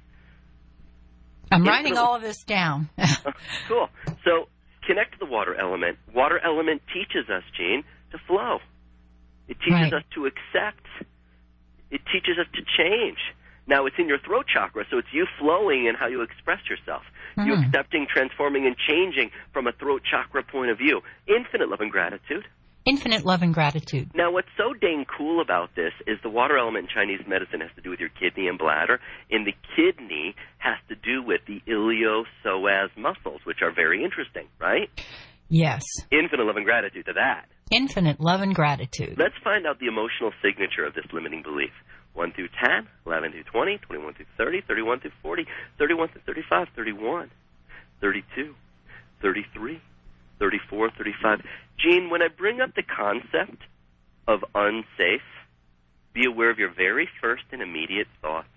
[1.52, 2.90] I'm writing all of this down.
[3.68, 3.90] cool.
[4.26, 4.48] So
[4.86, 5.98] connect to the water element.
[6.14, 8.60] Water element teaches us, Gene, to flow.
[9.48, 9.94] It teaches Right.
[9.94, 10.86] us to accept.
[11.92, 13.18] It teaches us to change.
[13.68, 17.04] Now it's in your throat chakra, so it's you flowing and how you express yourself.
[17.38, 17.66] You Mhm.
[17.66, 21.02] accepting, transforming, and changing from a throat chakra point of view.
[21.28, 22.48] Infinite love and gratitude.
[22.86, 24.08] Infinite love and gratitude.
[24.16, 27.70] Now, what's so dang cool about this is the water element in Chinese medicine has
[27.76, 31.62] to do with your kidney and bladder, and the kidney has to do with the
[31.68, 34.90] iliopsoas muscles, which are very interesting, right?
[35.50, 35.84] Yes.
[36.12, 37.46] Infinite love and gratitude to that.
[37.72, 39.18] Infinite love and gratitude.
[39.18, 41.72] Let's find out the emotional signature of this limiting belief.
[42.14, 45.46] 1 through 10, 11 through 20, 21 through 30, 31 through 40,
[45.78, 47.32] 31 through 35, 31,
[48.02, 48.56] 32,
[49.22, 49.82] 33,
[50.40, 51.40] 34, 35.
[51.78, 53.62] Gene, when I bring up the concept
[54.28, 55.22] of unsafe,
[56.14, 58.48] be aware of your very first and immediate thoughts.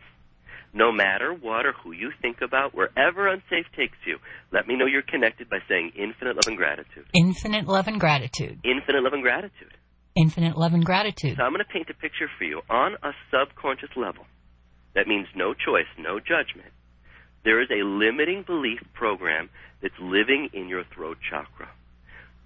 [0.72, 4.18] No matter what or who you think about, wherever unsafe takes you,
[4.52, 7.06] let me know you're connected by saying infinite love and gratitude.
[7.12, 8.60] Infinite love and gratitude.
[8.64, 9.74] Infinite love and gratitude.
[10.14, 11.36] Infinite love and gratitude.
[11.36, 14.26] So I'm going to paint a picture for you on a subconscious level.
[14.94, 16.70] That means no choice, no judgment.
[17.44, 19.48] There is a limiting belief program
[19.82, 21.68] that's living in your throat chakra.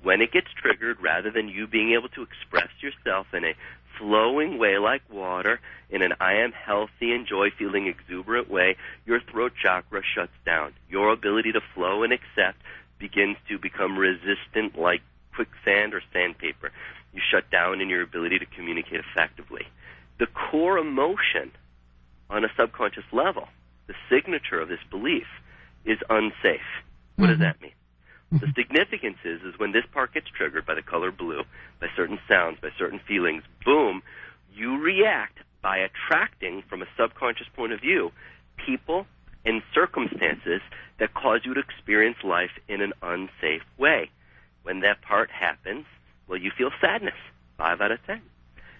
[0.02, 3.56] When it gets triggered, rather than you being able to express yourself in a
[3.98, 8.76] flowing way like water, in an I am healthy and joy feeling exuberant way,
[9.06, 10.72] your throat chakra shuts down.
[10.88, 12.58] Your ability to flow and accept
[12.98, 15.02] begins to become resistant like
[15.34, 16.70] quicksand or sandpaper.
[17.12, 19.66] You shut down in your ability to communicate effectively.
[20.18, 21.52] The core emotion
[22.30, 23.48] on a subconscious level,
[23.86, 25.26] the signature of this belief,
[25.84, 26.60] is unsafe.
[27.16, 27.40] What does Mhm.
[27.40, 27.72] that mean?
[28.32, 31.44] The significance is, is when this part gets triggered by the color blue,
[31.80, 34.02] by certain sounds, by certain feelings, boom,
[34.52, 38.12] you react by attracting, from a subconscious point of view,
[38.56, 39.06] people
[39.44, 40.60] and circumstances
[40.98, 44.10] that cause you to experience life in an unsafe way.
[44.62, 45.86] When that part happens,
[46.26, 47.14] well, you feel sadness.
[47.56, 48.22] Five out of ten.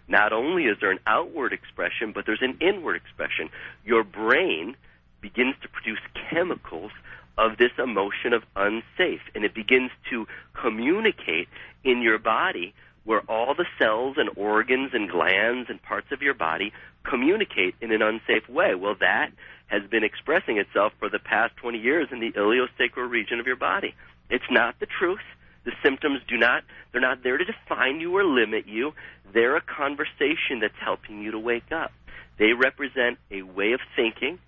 [0.08, 3.50] Not only is there an outward expression, but there's an inward expression.
[3.84, 4.76] Your brain
[5.20, 6.92] begins to produce chemicals
[7.36, 11.48] of this emotion of unsafe, and it begins to communicate
[11.82, 12.74] in your body
[13.04, 16.72] where all the cells and organs and glands and parts of your body
[17.04, 18.74] communicate in an unsafe way.
[18.74, 19.30] Well, that
[19.66, 23.56] has been expressing itself for the past 20 years in the iliosacral region of your
[23.56, 23.94] body.
[24.30, 25.20] It's not the truth.
[25.64, 26.62] The symptoms do not,
[26.92, 28.92] they're not there to define you or limit you.
[29.32, 31.92] They're a conversation that's helping you to wake up.
[32.38, 34.38] They represent a way of thinking,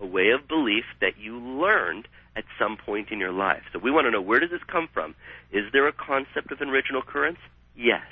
[0.00, 3.62] a way of belief that you learned at some point in your life.
[3.72, 5.14] So we want to know where does this come from?
[5.52, 7.38] Is there a concept of original occurrence?
[7.74, 8.06] Yes.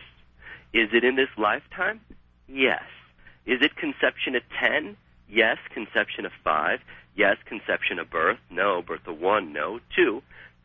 [0.72, 2.00] Is it in this lifetime?
[2.48, 2.82] Yes.
[3.46, 4.96] Is it conception at 10?
[5.28, 5.58] Yes.
[5.72, 6.80] Conception of 5?
[7.14, 7.36] Yes.
[7.44, 8.38] Conception of birth?
[8.50, 8.82] No.
[8.82, 9.52] Birth of 1?
[9.52, 9.80] No.
[9.94, 10.22] 2,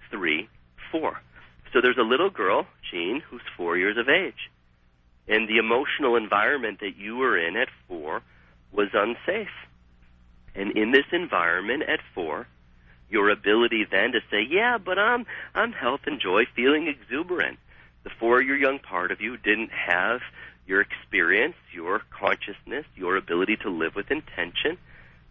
[0.09, 0.49] 3,
[0.91, 1.21] 4.
[1.73, 4.49] So there's a little girl, Jean, who's 4 years of age.
[5.27, 8.21] And the emotional environment that you were in at 4
[8.71, 9.47] was unsafe.
[10.55, 12.47] And in this environment at 4,
[13.09, 15.25] your ability then to say, "Yeah, but I'm
[15.55, 17.59] I'm health and joy, feeling exuberant."
[18.03, 20.21] The four-year young part of you didn't have
[20.65, 24.77] your experience, your consciousness, your ability to live with intention,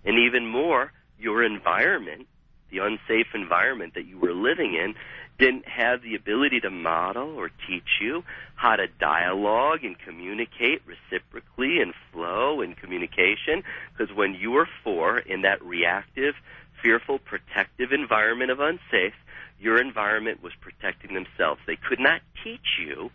[0.05, 2.27] and even more, your environment,
[2.71, 4.95] the unsafe environment that you were living in,
[5.39, 8.25] didn't have the ability to model or teach you
[8.57, 13.63] how to dialogue and communicate reciprocally and flow in communication.
[13.97, 16.35] Because when you were four in that reactive,
[16.83, 19.15] fearful, protective environment of unsafe,
[19.61, 21.61] your environment was protecting themselves.
[21.67, 23.11] They could not teach you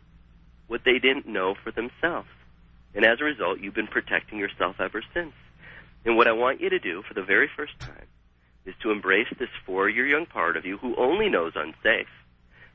[0.68, 2.30] what they didn't know for themselves.
[2.96, 5.34] And as a result, you've been protecting yourself ever since.
[6.06, 8.08] And what I want you to do for the very first time
[8.66, 12.08] is to embrace this four year young part of you who only knows unsafe.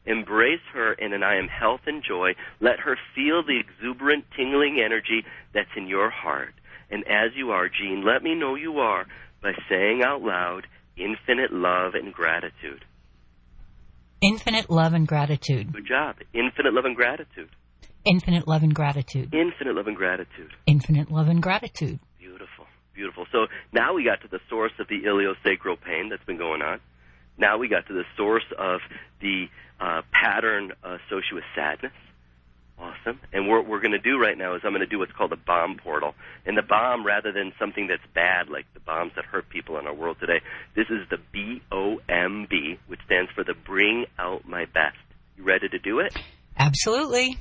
[0.06, 2.32] Embrace her in an I am health and joy.
[2.60, 6.54] Let her feel the exuberant, tingling energy that's in your heart.
[6.90, 9.06] And as you are, Jean, let me know you are
[9.42, 10.66] by saying out loud,
[10.96, 12.84] infinite love and gratitude.
[14.22, 15.72] Infinite love and gratitude.
[15.72, 16.16] Good job.
[16.32, 17.50] Infinite love and gratitude.
[18.04, 19.34] Infinite love and gratitude.
[19.34, 20.52] Infinite love and gratitude.
[20.66, 22.00] Infinite love and gratitude.
[22.98, 23.26] Beautiful.
[23.30, 26.80] So now we got to the source of the iliosacral pain that's been going on.
[27.38, 28.80] Now we got to the source of
[29.20, 29.46] the
[29.78, 31.92] uh, pattern associated with sadness.
[32.76, 33.20] Awesome.
[33.32, 35.32] And what we're going to do right now is I'm going to do what's called
[35.32, 36.16] a bomb portal.
[36.44, 39.86] And the bomb, rather than something that's bad, like the bombs that hurt people in
[39.86, 40.40] our world today,
[40.74, 44.98] this is the B O M B, which stands for the Bring Out My Best.
[45.36, 46.12] You ready to do it?
[46.56, 47.38] Absolutely.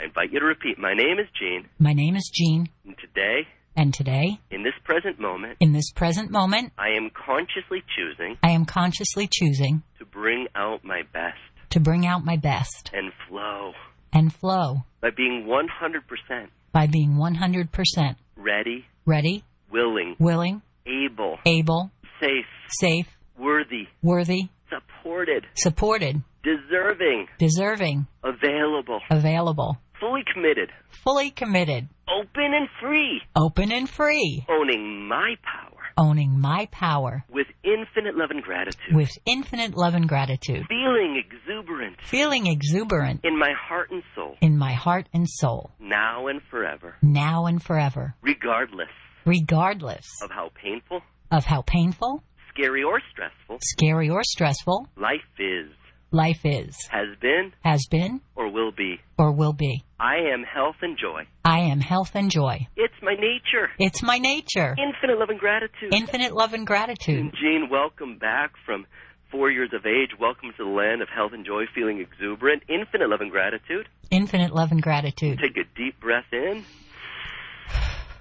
[0.00, 0.76] I invite you to repeat.
[0.76, 1.68] My name is Jean.
[1.78, 2.68] My name is Jean.
[2.84, 3.46] And today,
[3.78, 8.50] And today, in this present moment, in this present moment, I am consciously choosing I
[8.50, 11.38] am consciously choosing to bring out my best
[11.70, 13.74] to bring out my best and flow.
[14.12, 14.78] and flow.
[15.00, 22.46] By being 100% by being 100% ready, ready, willing, willing, able, able, safe,
[22.80, 23.06] safe,
[23.38, 30.70] worthy, worthy, supported, supported, deserving, deserving, available, available, fully committed,
[31.04, 35.64] fully committed, open and free, open and free, owning my power.
[36.00, 37.24] Owning my power.
[37.28, 41.96] With infinite love and gratitude, with infinite love and gratitude, feeling exuberant.
[42.04, 43.20] Feeling exuberant.
[43.24, 47.60] In my heart and soul, in my heart and soul, now and forever, now and
[47.62, 48.88] forever, regardless.
[49.26, 50.06] Regardless.
[50.22, 52.22] Of how painful, of how painful,
[52.54, 53.58] scary, or stressful.
[53.62, 54.88] Scary, or stressful.
[54.96, 55.68] Life is,
[56.10, 59.00] life is, has been, has been, or will be.
[59.18, 59.84] or will be.
[60.00, 61.26] I am health and joy.
[61.44, 62.66] I am health and joy.
[62.76, 63.70] It's my nature.
[63.78, 64.76] It's my nature.
[64.78, 65.92] Infinite love and gratitude.
[65.92, 67.18] Infinite love and gratitude.
[67.20, 68.86] And Jean, welcome back from
[69.30, 70.10] four years of age.
[70.18, 72.62] Welcome to the land of health and joy, feeling exuberant.
[72.68, 73.88] Infinite love and gratitude.
[74.10, 75.38] Infinite love and gratitude.
[75.42, 76.64] Take a deep breath in.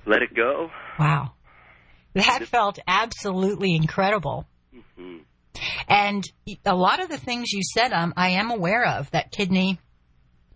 [0.05, 0.69] Let it go.
[0.99, 1.33] Wow.
[2.13, 4.47] That felt absolutely incredible.
[4.97, 5.17] hmm
[5.87, 6.23] And
[6.65, 9.09] a lot of the things you said, um, I am aware of.
[9.11, 9.79] That kidney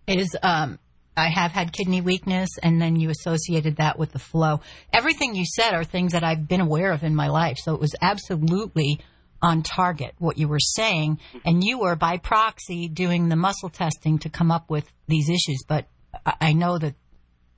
[0.06, 0.78] is, um,
[1.16, 4.60] I have had kidney weakness, and then you associated that with the flow.
[4.92, 7.58] Everything you said are things that I've been aware of in my life.
[7.58, 9.00] So it was absolutely
[9.42, 14.20] on target what you were saying, and you were by proxy doing the muscle testing
[14.20, 15.64] to come up with these issues.
[15.68, 15.86] But
[16.24, 16.94] I I know that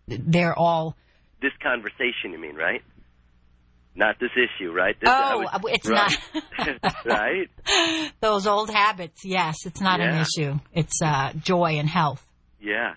[0.09, 0.97] they're all.
[1.42, 2.82] This conversation, you mean, right?
[3.97, 4.97] Not this issue, right?
[5.01, 6.11] This, Oh, it's right.
[6.59, 6.95] not.
[7.07, 8.11] right?
[8.20, 10.59] Those old habits, yes, it's not an issue.
[10.72, 12.26] It's uh, joy and health.
[12.61, 12.95] Yeah.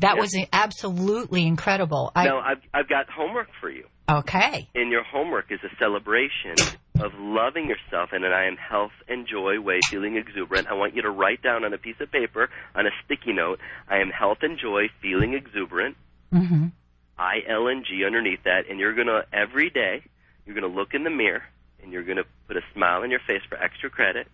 [0.00, 0.20] That Yeah.
[0.20, 2.12] was absolutely incredible.
[2.14, 3.84] I, now, I've, I've got homework for you.
[4.10, 4.68] okay.
[4.74, 6.68] And your homework is a celebration
[6.98, 10.66] of loving yourself in an I am health and joy way, feeling exuberant.
[10.68, 13.58] I want you to write down on a piece of paper, on a sticky note,
[13.88, 15.96] I am health and joy, feeling exuberant.
[16.30, 16.66] hmm
[17.18, 20.02] I L N G underneath that, and you're gonna every day
[20.44, 21.42] you're gonna look in the mirror
[21.82, 24.28] and you're gonna put a smile on your face for extra credit,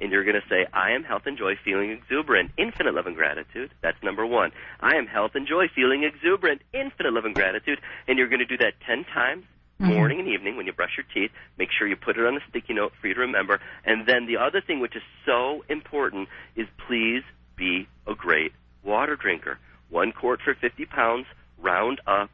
[0.00, 3.70] and you're gonna say, I am health and joy, feeling exuberant, infinite love and gratitude.
[3.82, 4.52] That's number one.
[4.80, 8.58] I am health and joy, feeling exuberant, infinite love and gratitude, and you're gonna do
[8.58, 9.44] that ten times.
[9.80, 9.94] Mhm.
[9.94, 12.40] Morning and evening when you brush your teeth, make sure you put it on a
[12.48, 13.60] sticky note for you to remember.
[13.84, 17.22] And then the other thing which is so important is please
[17.54, 19.58] be a great water drinker.
[19.88, 21.26] One quart for 50 pounds,
[21.60, 22.30] round up.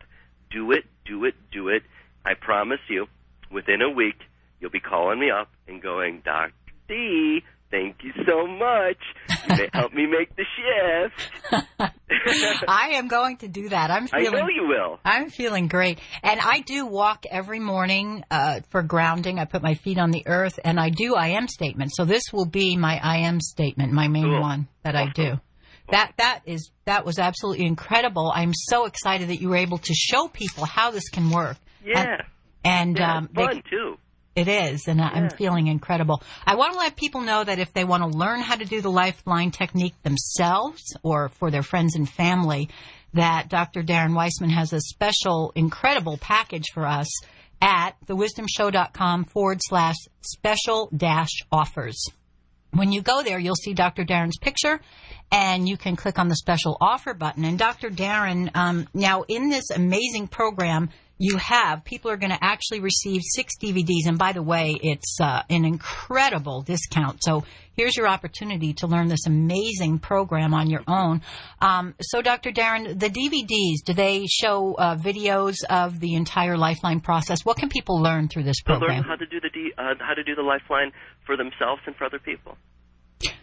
[0.51, 1.83] Do it, do it, do it.
[2.25, 3.07] I promise you,
[3.51, 4.17] within a week,
[4.61, 6.53] you'll be calling me up and going, Dr.
[6.89, 8.99] D, thank you so much.
[9.49, 11.65] You may help me make the shift.
[12.69, 13.91] I am going to do that.
[13.91, 14.99] I'm feeling, I know you will.
[15.05, 15.99] I'm feeling great.
[16.23, 19.39] And I do walk every morning uh, for grounding.
[19.39, 21.97] I put my feet on the earth and I do I am statements.
[21.97, 24.41] So this will be my I am statement, my main Cool.
[24.41, 25.09] one that Awesome.
[25.09, 25.41] I do.
[25.91, 28.33] That that is that was absolutely incredible.
[28.35, 31.57] I'm so excited that you were able to show people how this can work.
[31.85, 32.23] Yeah.
[32.65, 33.97] And yeah, um, it's they fun too.
[34.35, 36.21] It is, and I- I'm feeling incredible.
[36.45, 38.81] I want to let people know that if they want to learn how to do
[38.81, 42.69] the lifeline technique themselves or for their friends and family,
[43.13, 43.85] that Dr.
[43.85, 47.07] Darren Weissman has a special, incredible package for us
[47.63, 52.05] at thewisdomshow.com forward slash special dash offers.
[52.75, 54.05] When you go there, you'll see Dr.
[54.05, 54.81] Darren's picture
[55.31, 57.45] and you can click on the special offer button.
[57.45, 57.89] And Dr.
[57.89, 63.23] Darren, um, now in this amazing program, you have people are going to actually receive
[63.23, 64.07] six DVDs.
[64.07, 67.23] And by the way, it's uh, an incredible discount.
[67.23, 67.45] So
[67.77, 71.23] here's your opportunity to learn this amazing program on your own.
[71.61, 72.51] Um, so, Dr.
[72.51, 77.45] Darren, the DVDs, do they show uh, videos of the entire Lifeline process?
[77.45, 79.03] What can people learn through this They'll program?
[79.03, 80.93] learn how to do the D, uh, how to do the lifeline
[81.27, 82.57] for themselves and for other people.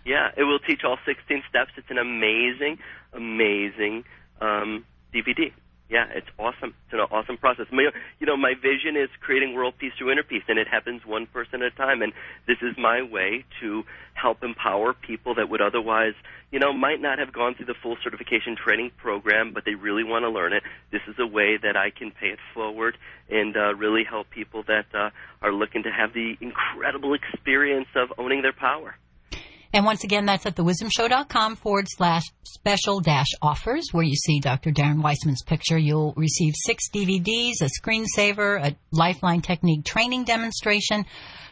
[0.06, 1.72] Yeah, it will teach all 16 steps.
[1.78, 2.78] It's an amazing,
[3.14, 4.04] amazing
[4.40, 5.52] um, DVD.
[5.92, 6.74] Yeah, it's awesome.
[6.86, 7.66] It's an awesome process.
[7.70, 11.02] My, you know, my vision is creating world peace through inner peace, and it happens
[11.06, 12.02] one person at a time.
[12.02, 12.14] And
[12.48, 13.84] this is my way to
[14.14, 16.14] help empower people that would otherwise,
[16.50, 20.06] you know, might not have gone through the full certification training program, but they really
[20.06, 20.64] want to learn it.
[20.94, 22.98] This is a way that I can pay it forward
[23.30, 25.10] and uh, really help people that uh,
[25.42, 28.96] are looking to have the incredible experience of owning their power.
[29.74, 34.72] And once again, that's at thewisdomshow.com forward slash special dash offers, where you see Dr.
[34.72, 35.78] Darren Weissman's picture.
[35.78, 41.06] You'll receive six DVDs, a screensaver, a lifeline technique training demonstration,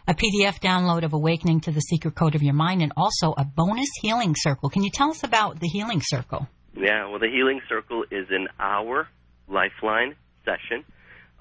[0.08, 3.46] a PDF download of Awakening to the Secret Code of Your Mind, and also a
[3.46, 4.70] bonus healing circle.
[4.70, 6.48] Can you tell us about the healing circle?
[6.76, 9.08] Yeah, well, the Healing Circle is an hour
[9.48, 10.16] lifeline
[10.46, 10.86] session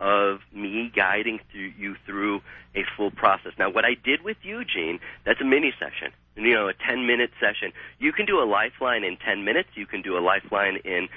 [0.00, 2.40] of me guiding you through
[2.74, 3.52] a full process.
[3.58, 6.12] Now, what I did with you, Gene, that's a mini session.
[6.38, 7.72] You know, a 10 minute session.
[7.98, 9.70] You can do a lifeline in 10 minutes.
[9.74, 11.08] You can do a lifeline in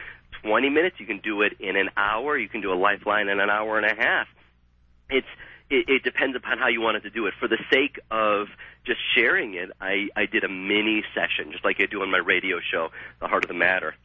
[0.44, 0.96] 20 minutes.
[1.00, 2.38] You can do it in an hour.
[2.38, 4.28] You can do a lifeline in an hour and a half.
[5.10, 5.28] It's
[5.70, 7.34] it, it depends upon how you wanted to do it.
[7.40, 8.48] For the sake of
[8.86, 12.18] just sharing it, I, I did a mini session, just like I do on my
[12.18, 13.96] radio show, The Heart of the Matter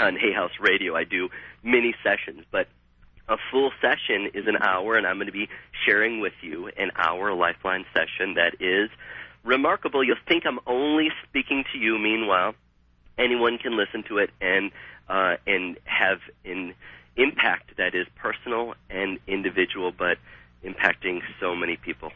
[0.00, 0.96] on Hay House Radio.
[0.96, 1.28] I do
[1.62, 2.68] mini sessions, but
[3.28, 5.48] a full session is an hour, and I'm going to be
[5.84, 8.88] sharing with you an hour Lifeline session that is
[9.46, 10.04] remarkable.
[10.04, 11.98] You'll think I'm only speaking to you.
[11.98, 12.54] Meanwhile,
[13.18, 14.70] anyone can listen to it and
[15.08, 16.74] uh, and have an
[17.16, 20.18] impact that is personal and individual, but
[20.64, 22.10] impacting so many people.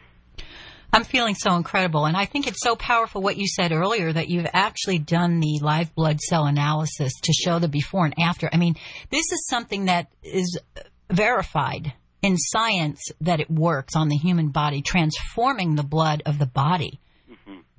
[0.92, 2.04] I'm feeling so incredible.
[2.06, 5.60] And I think it's so powerful what you said earlier that you've actually done the
[5.62, 8.50] live blood cell analysis to show the before and after.
[8.52, 8.74] I mean,
[9.10, 10.58] this is something that is
[11.08, 16.46] verified in science that it works on the human body, transforming the blood of the
[16.46, 16.98] body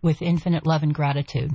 [0.02, 1.52] with infinite love and gratitude.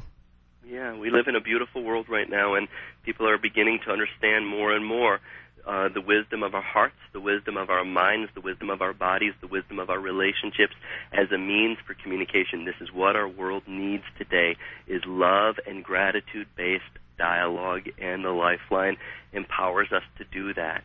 [0.69, 2.69] Yeah, we live in a beautiful world right now, and
[3.05, 5.21] people are beginning to understand more and more
[5.67, 8.93] uh, the wisdom of our hearts, the wisdom of our minds, the wisdom of our
[8.93, 10.75] bodies, the wisdom of our relationships
[11.13, 12.65] as a means for communication.
[12.65, 16.85] This is what our world needs today: is love and gratitude-based
[17.19, 18.97] dialogue, and the Lifeline
[19.33, 20.85] empowers us to do that.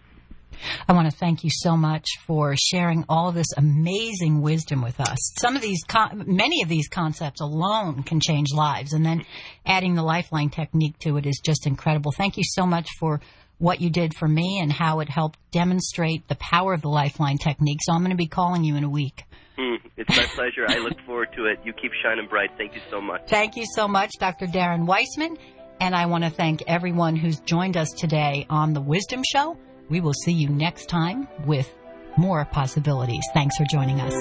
[0.87, 4.99] I want to thank you so much for sharing all of this amazing wisdom with
[4.99, 5.17] us.
[5.39, 9.23] Some of these, con- many of these concepts alone can change lives, and then
[9.65, 12.11] adding the lifeline technique to it is just incredible.
[12.11, 13.21] Thank you so much for
[13.57, 17.37] what you did for me and how it helped demonstrate the power of the lifeline
[17.37, 17.79] technique.
[17.83, 19.23] So I'm going to be calling you in a week.
[19.57, 20.65] Hmm, it's my pleasure.
[20.67, 21.59] I look forward to it.
[21.63, 22.49] You keep shining bright.
[22.57, 23.21] Thank you so much.
[23.27, 24.47] Thank you so much, Dr.
[24.47, 25.37] Darren Weissman.
[25.79, 29.57] And I want to thank everyone who's joined us today on The Wisdom Show.
[29.89, 31.71] We will see you next time with
[32.17, 33.23] more possibilities.
[33.33, 34.13] Thanks for joining us.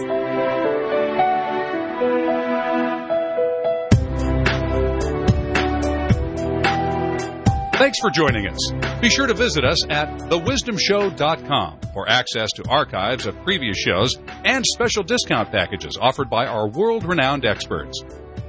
[7.80, 9.00] Thanks for joining us.
[9.00, 14.64] Be sure to visit us at thewisdomshow.com for access to archives of previous shows and
[14.74, 17.98] special discount packages offered by our world renowned experts.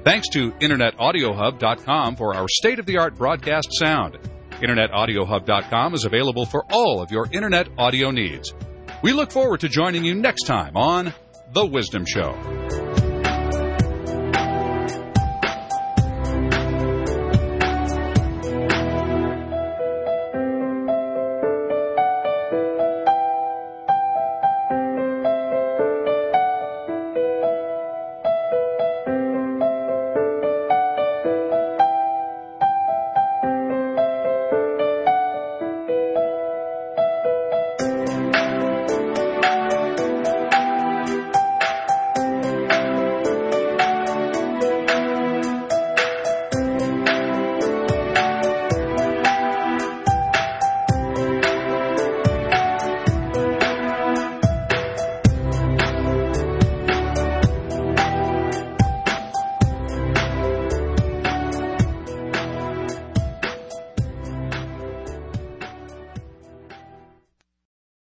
[0.03, 4.17] Thanks to InternetAudioHub.com for our state of the art broadcast sound.
[4.61, 8.53] InternetAudioHub.com is available for all of your Internet audio needs.
[9.01, 11.13] We look forward to joining you next time on
[11.53, 12.90] The Wisdom Show.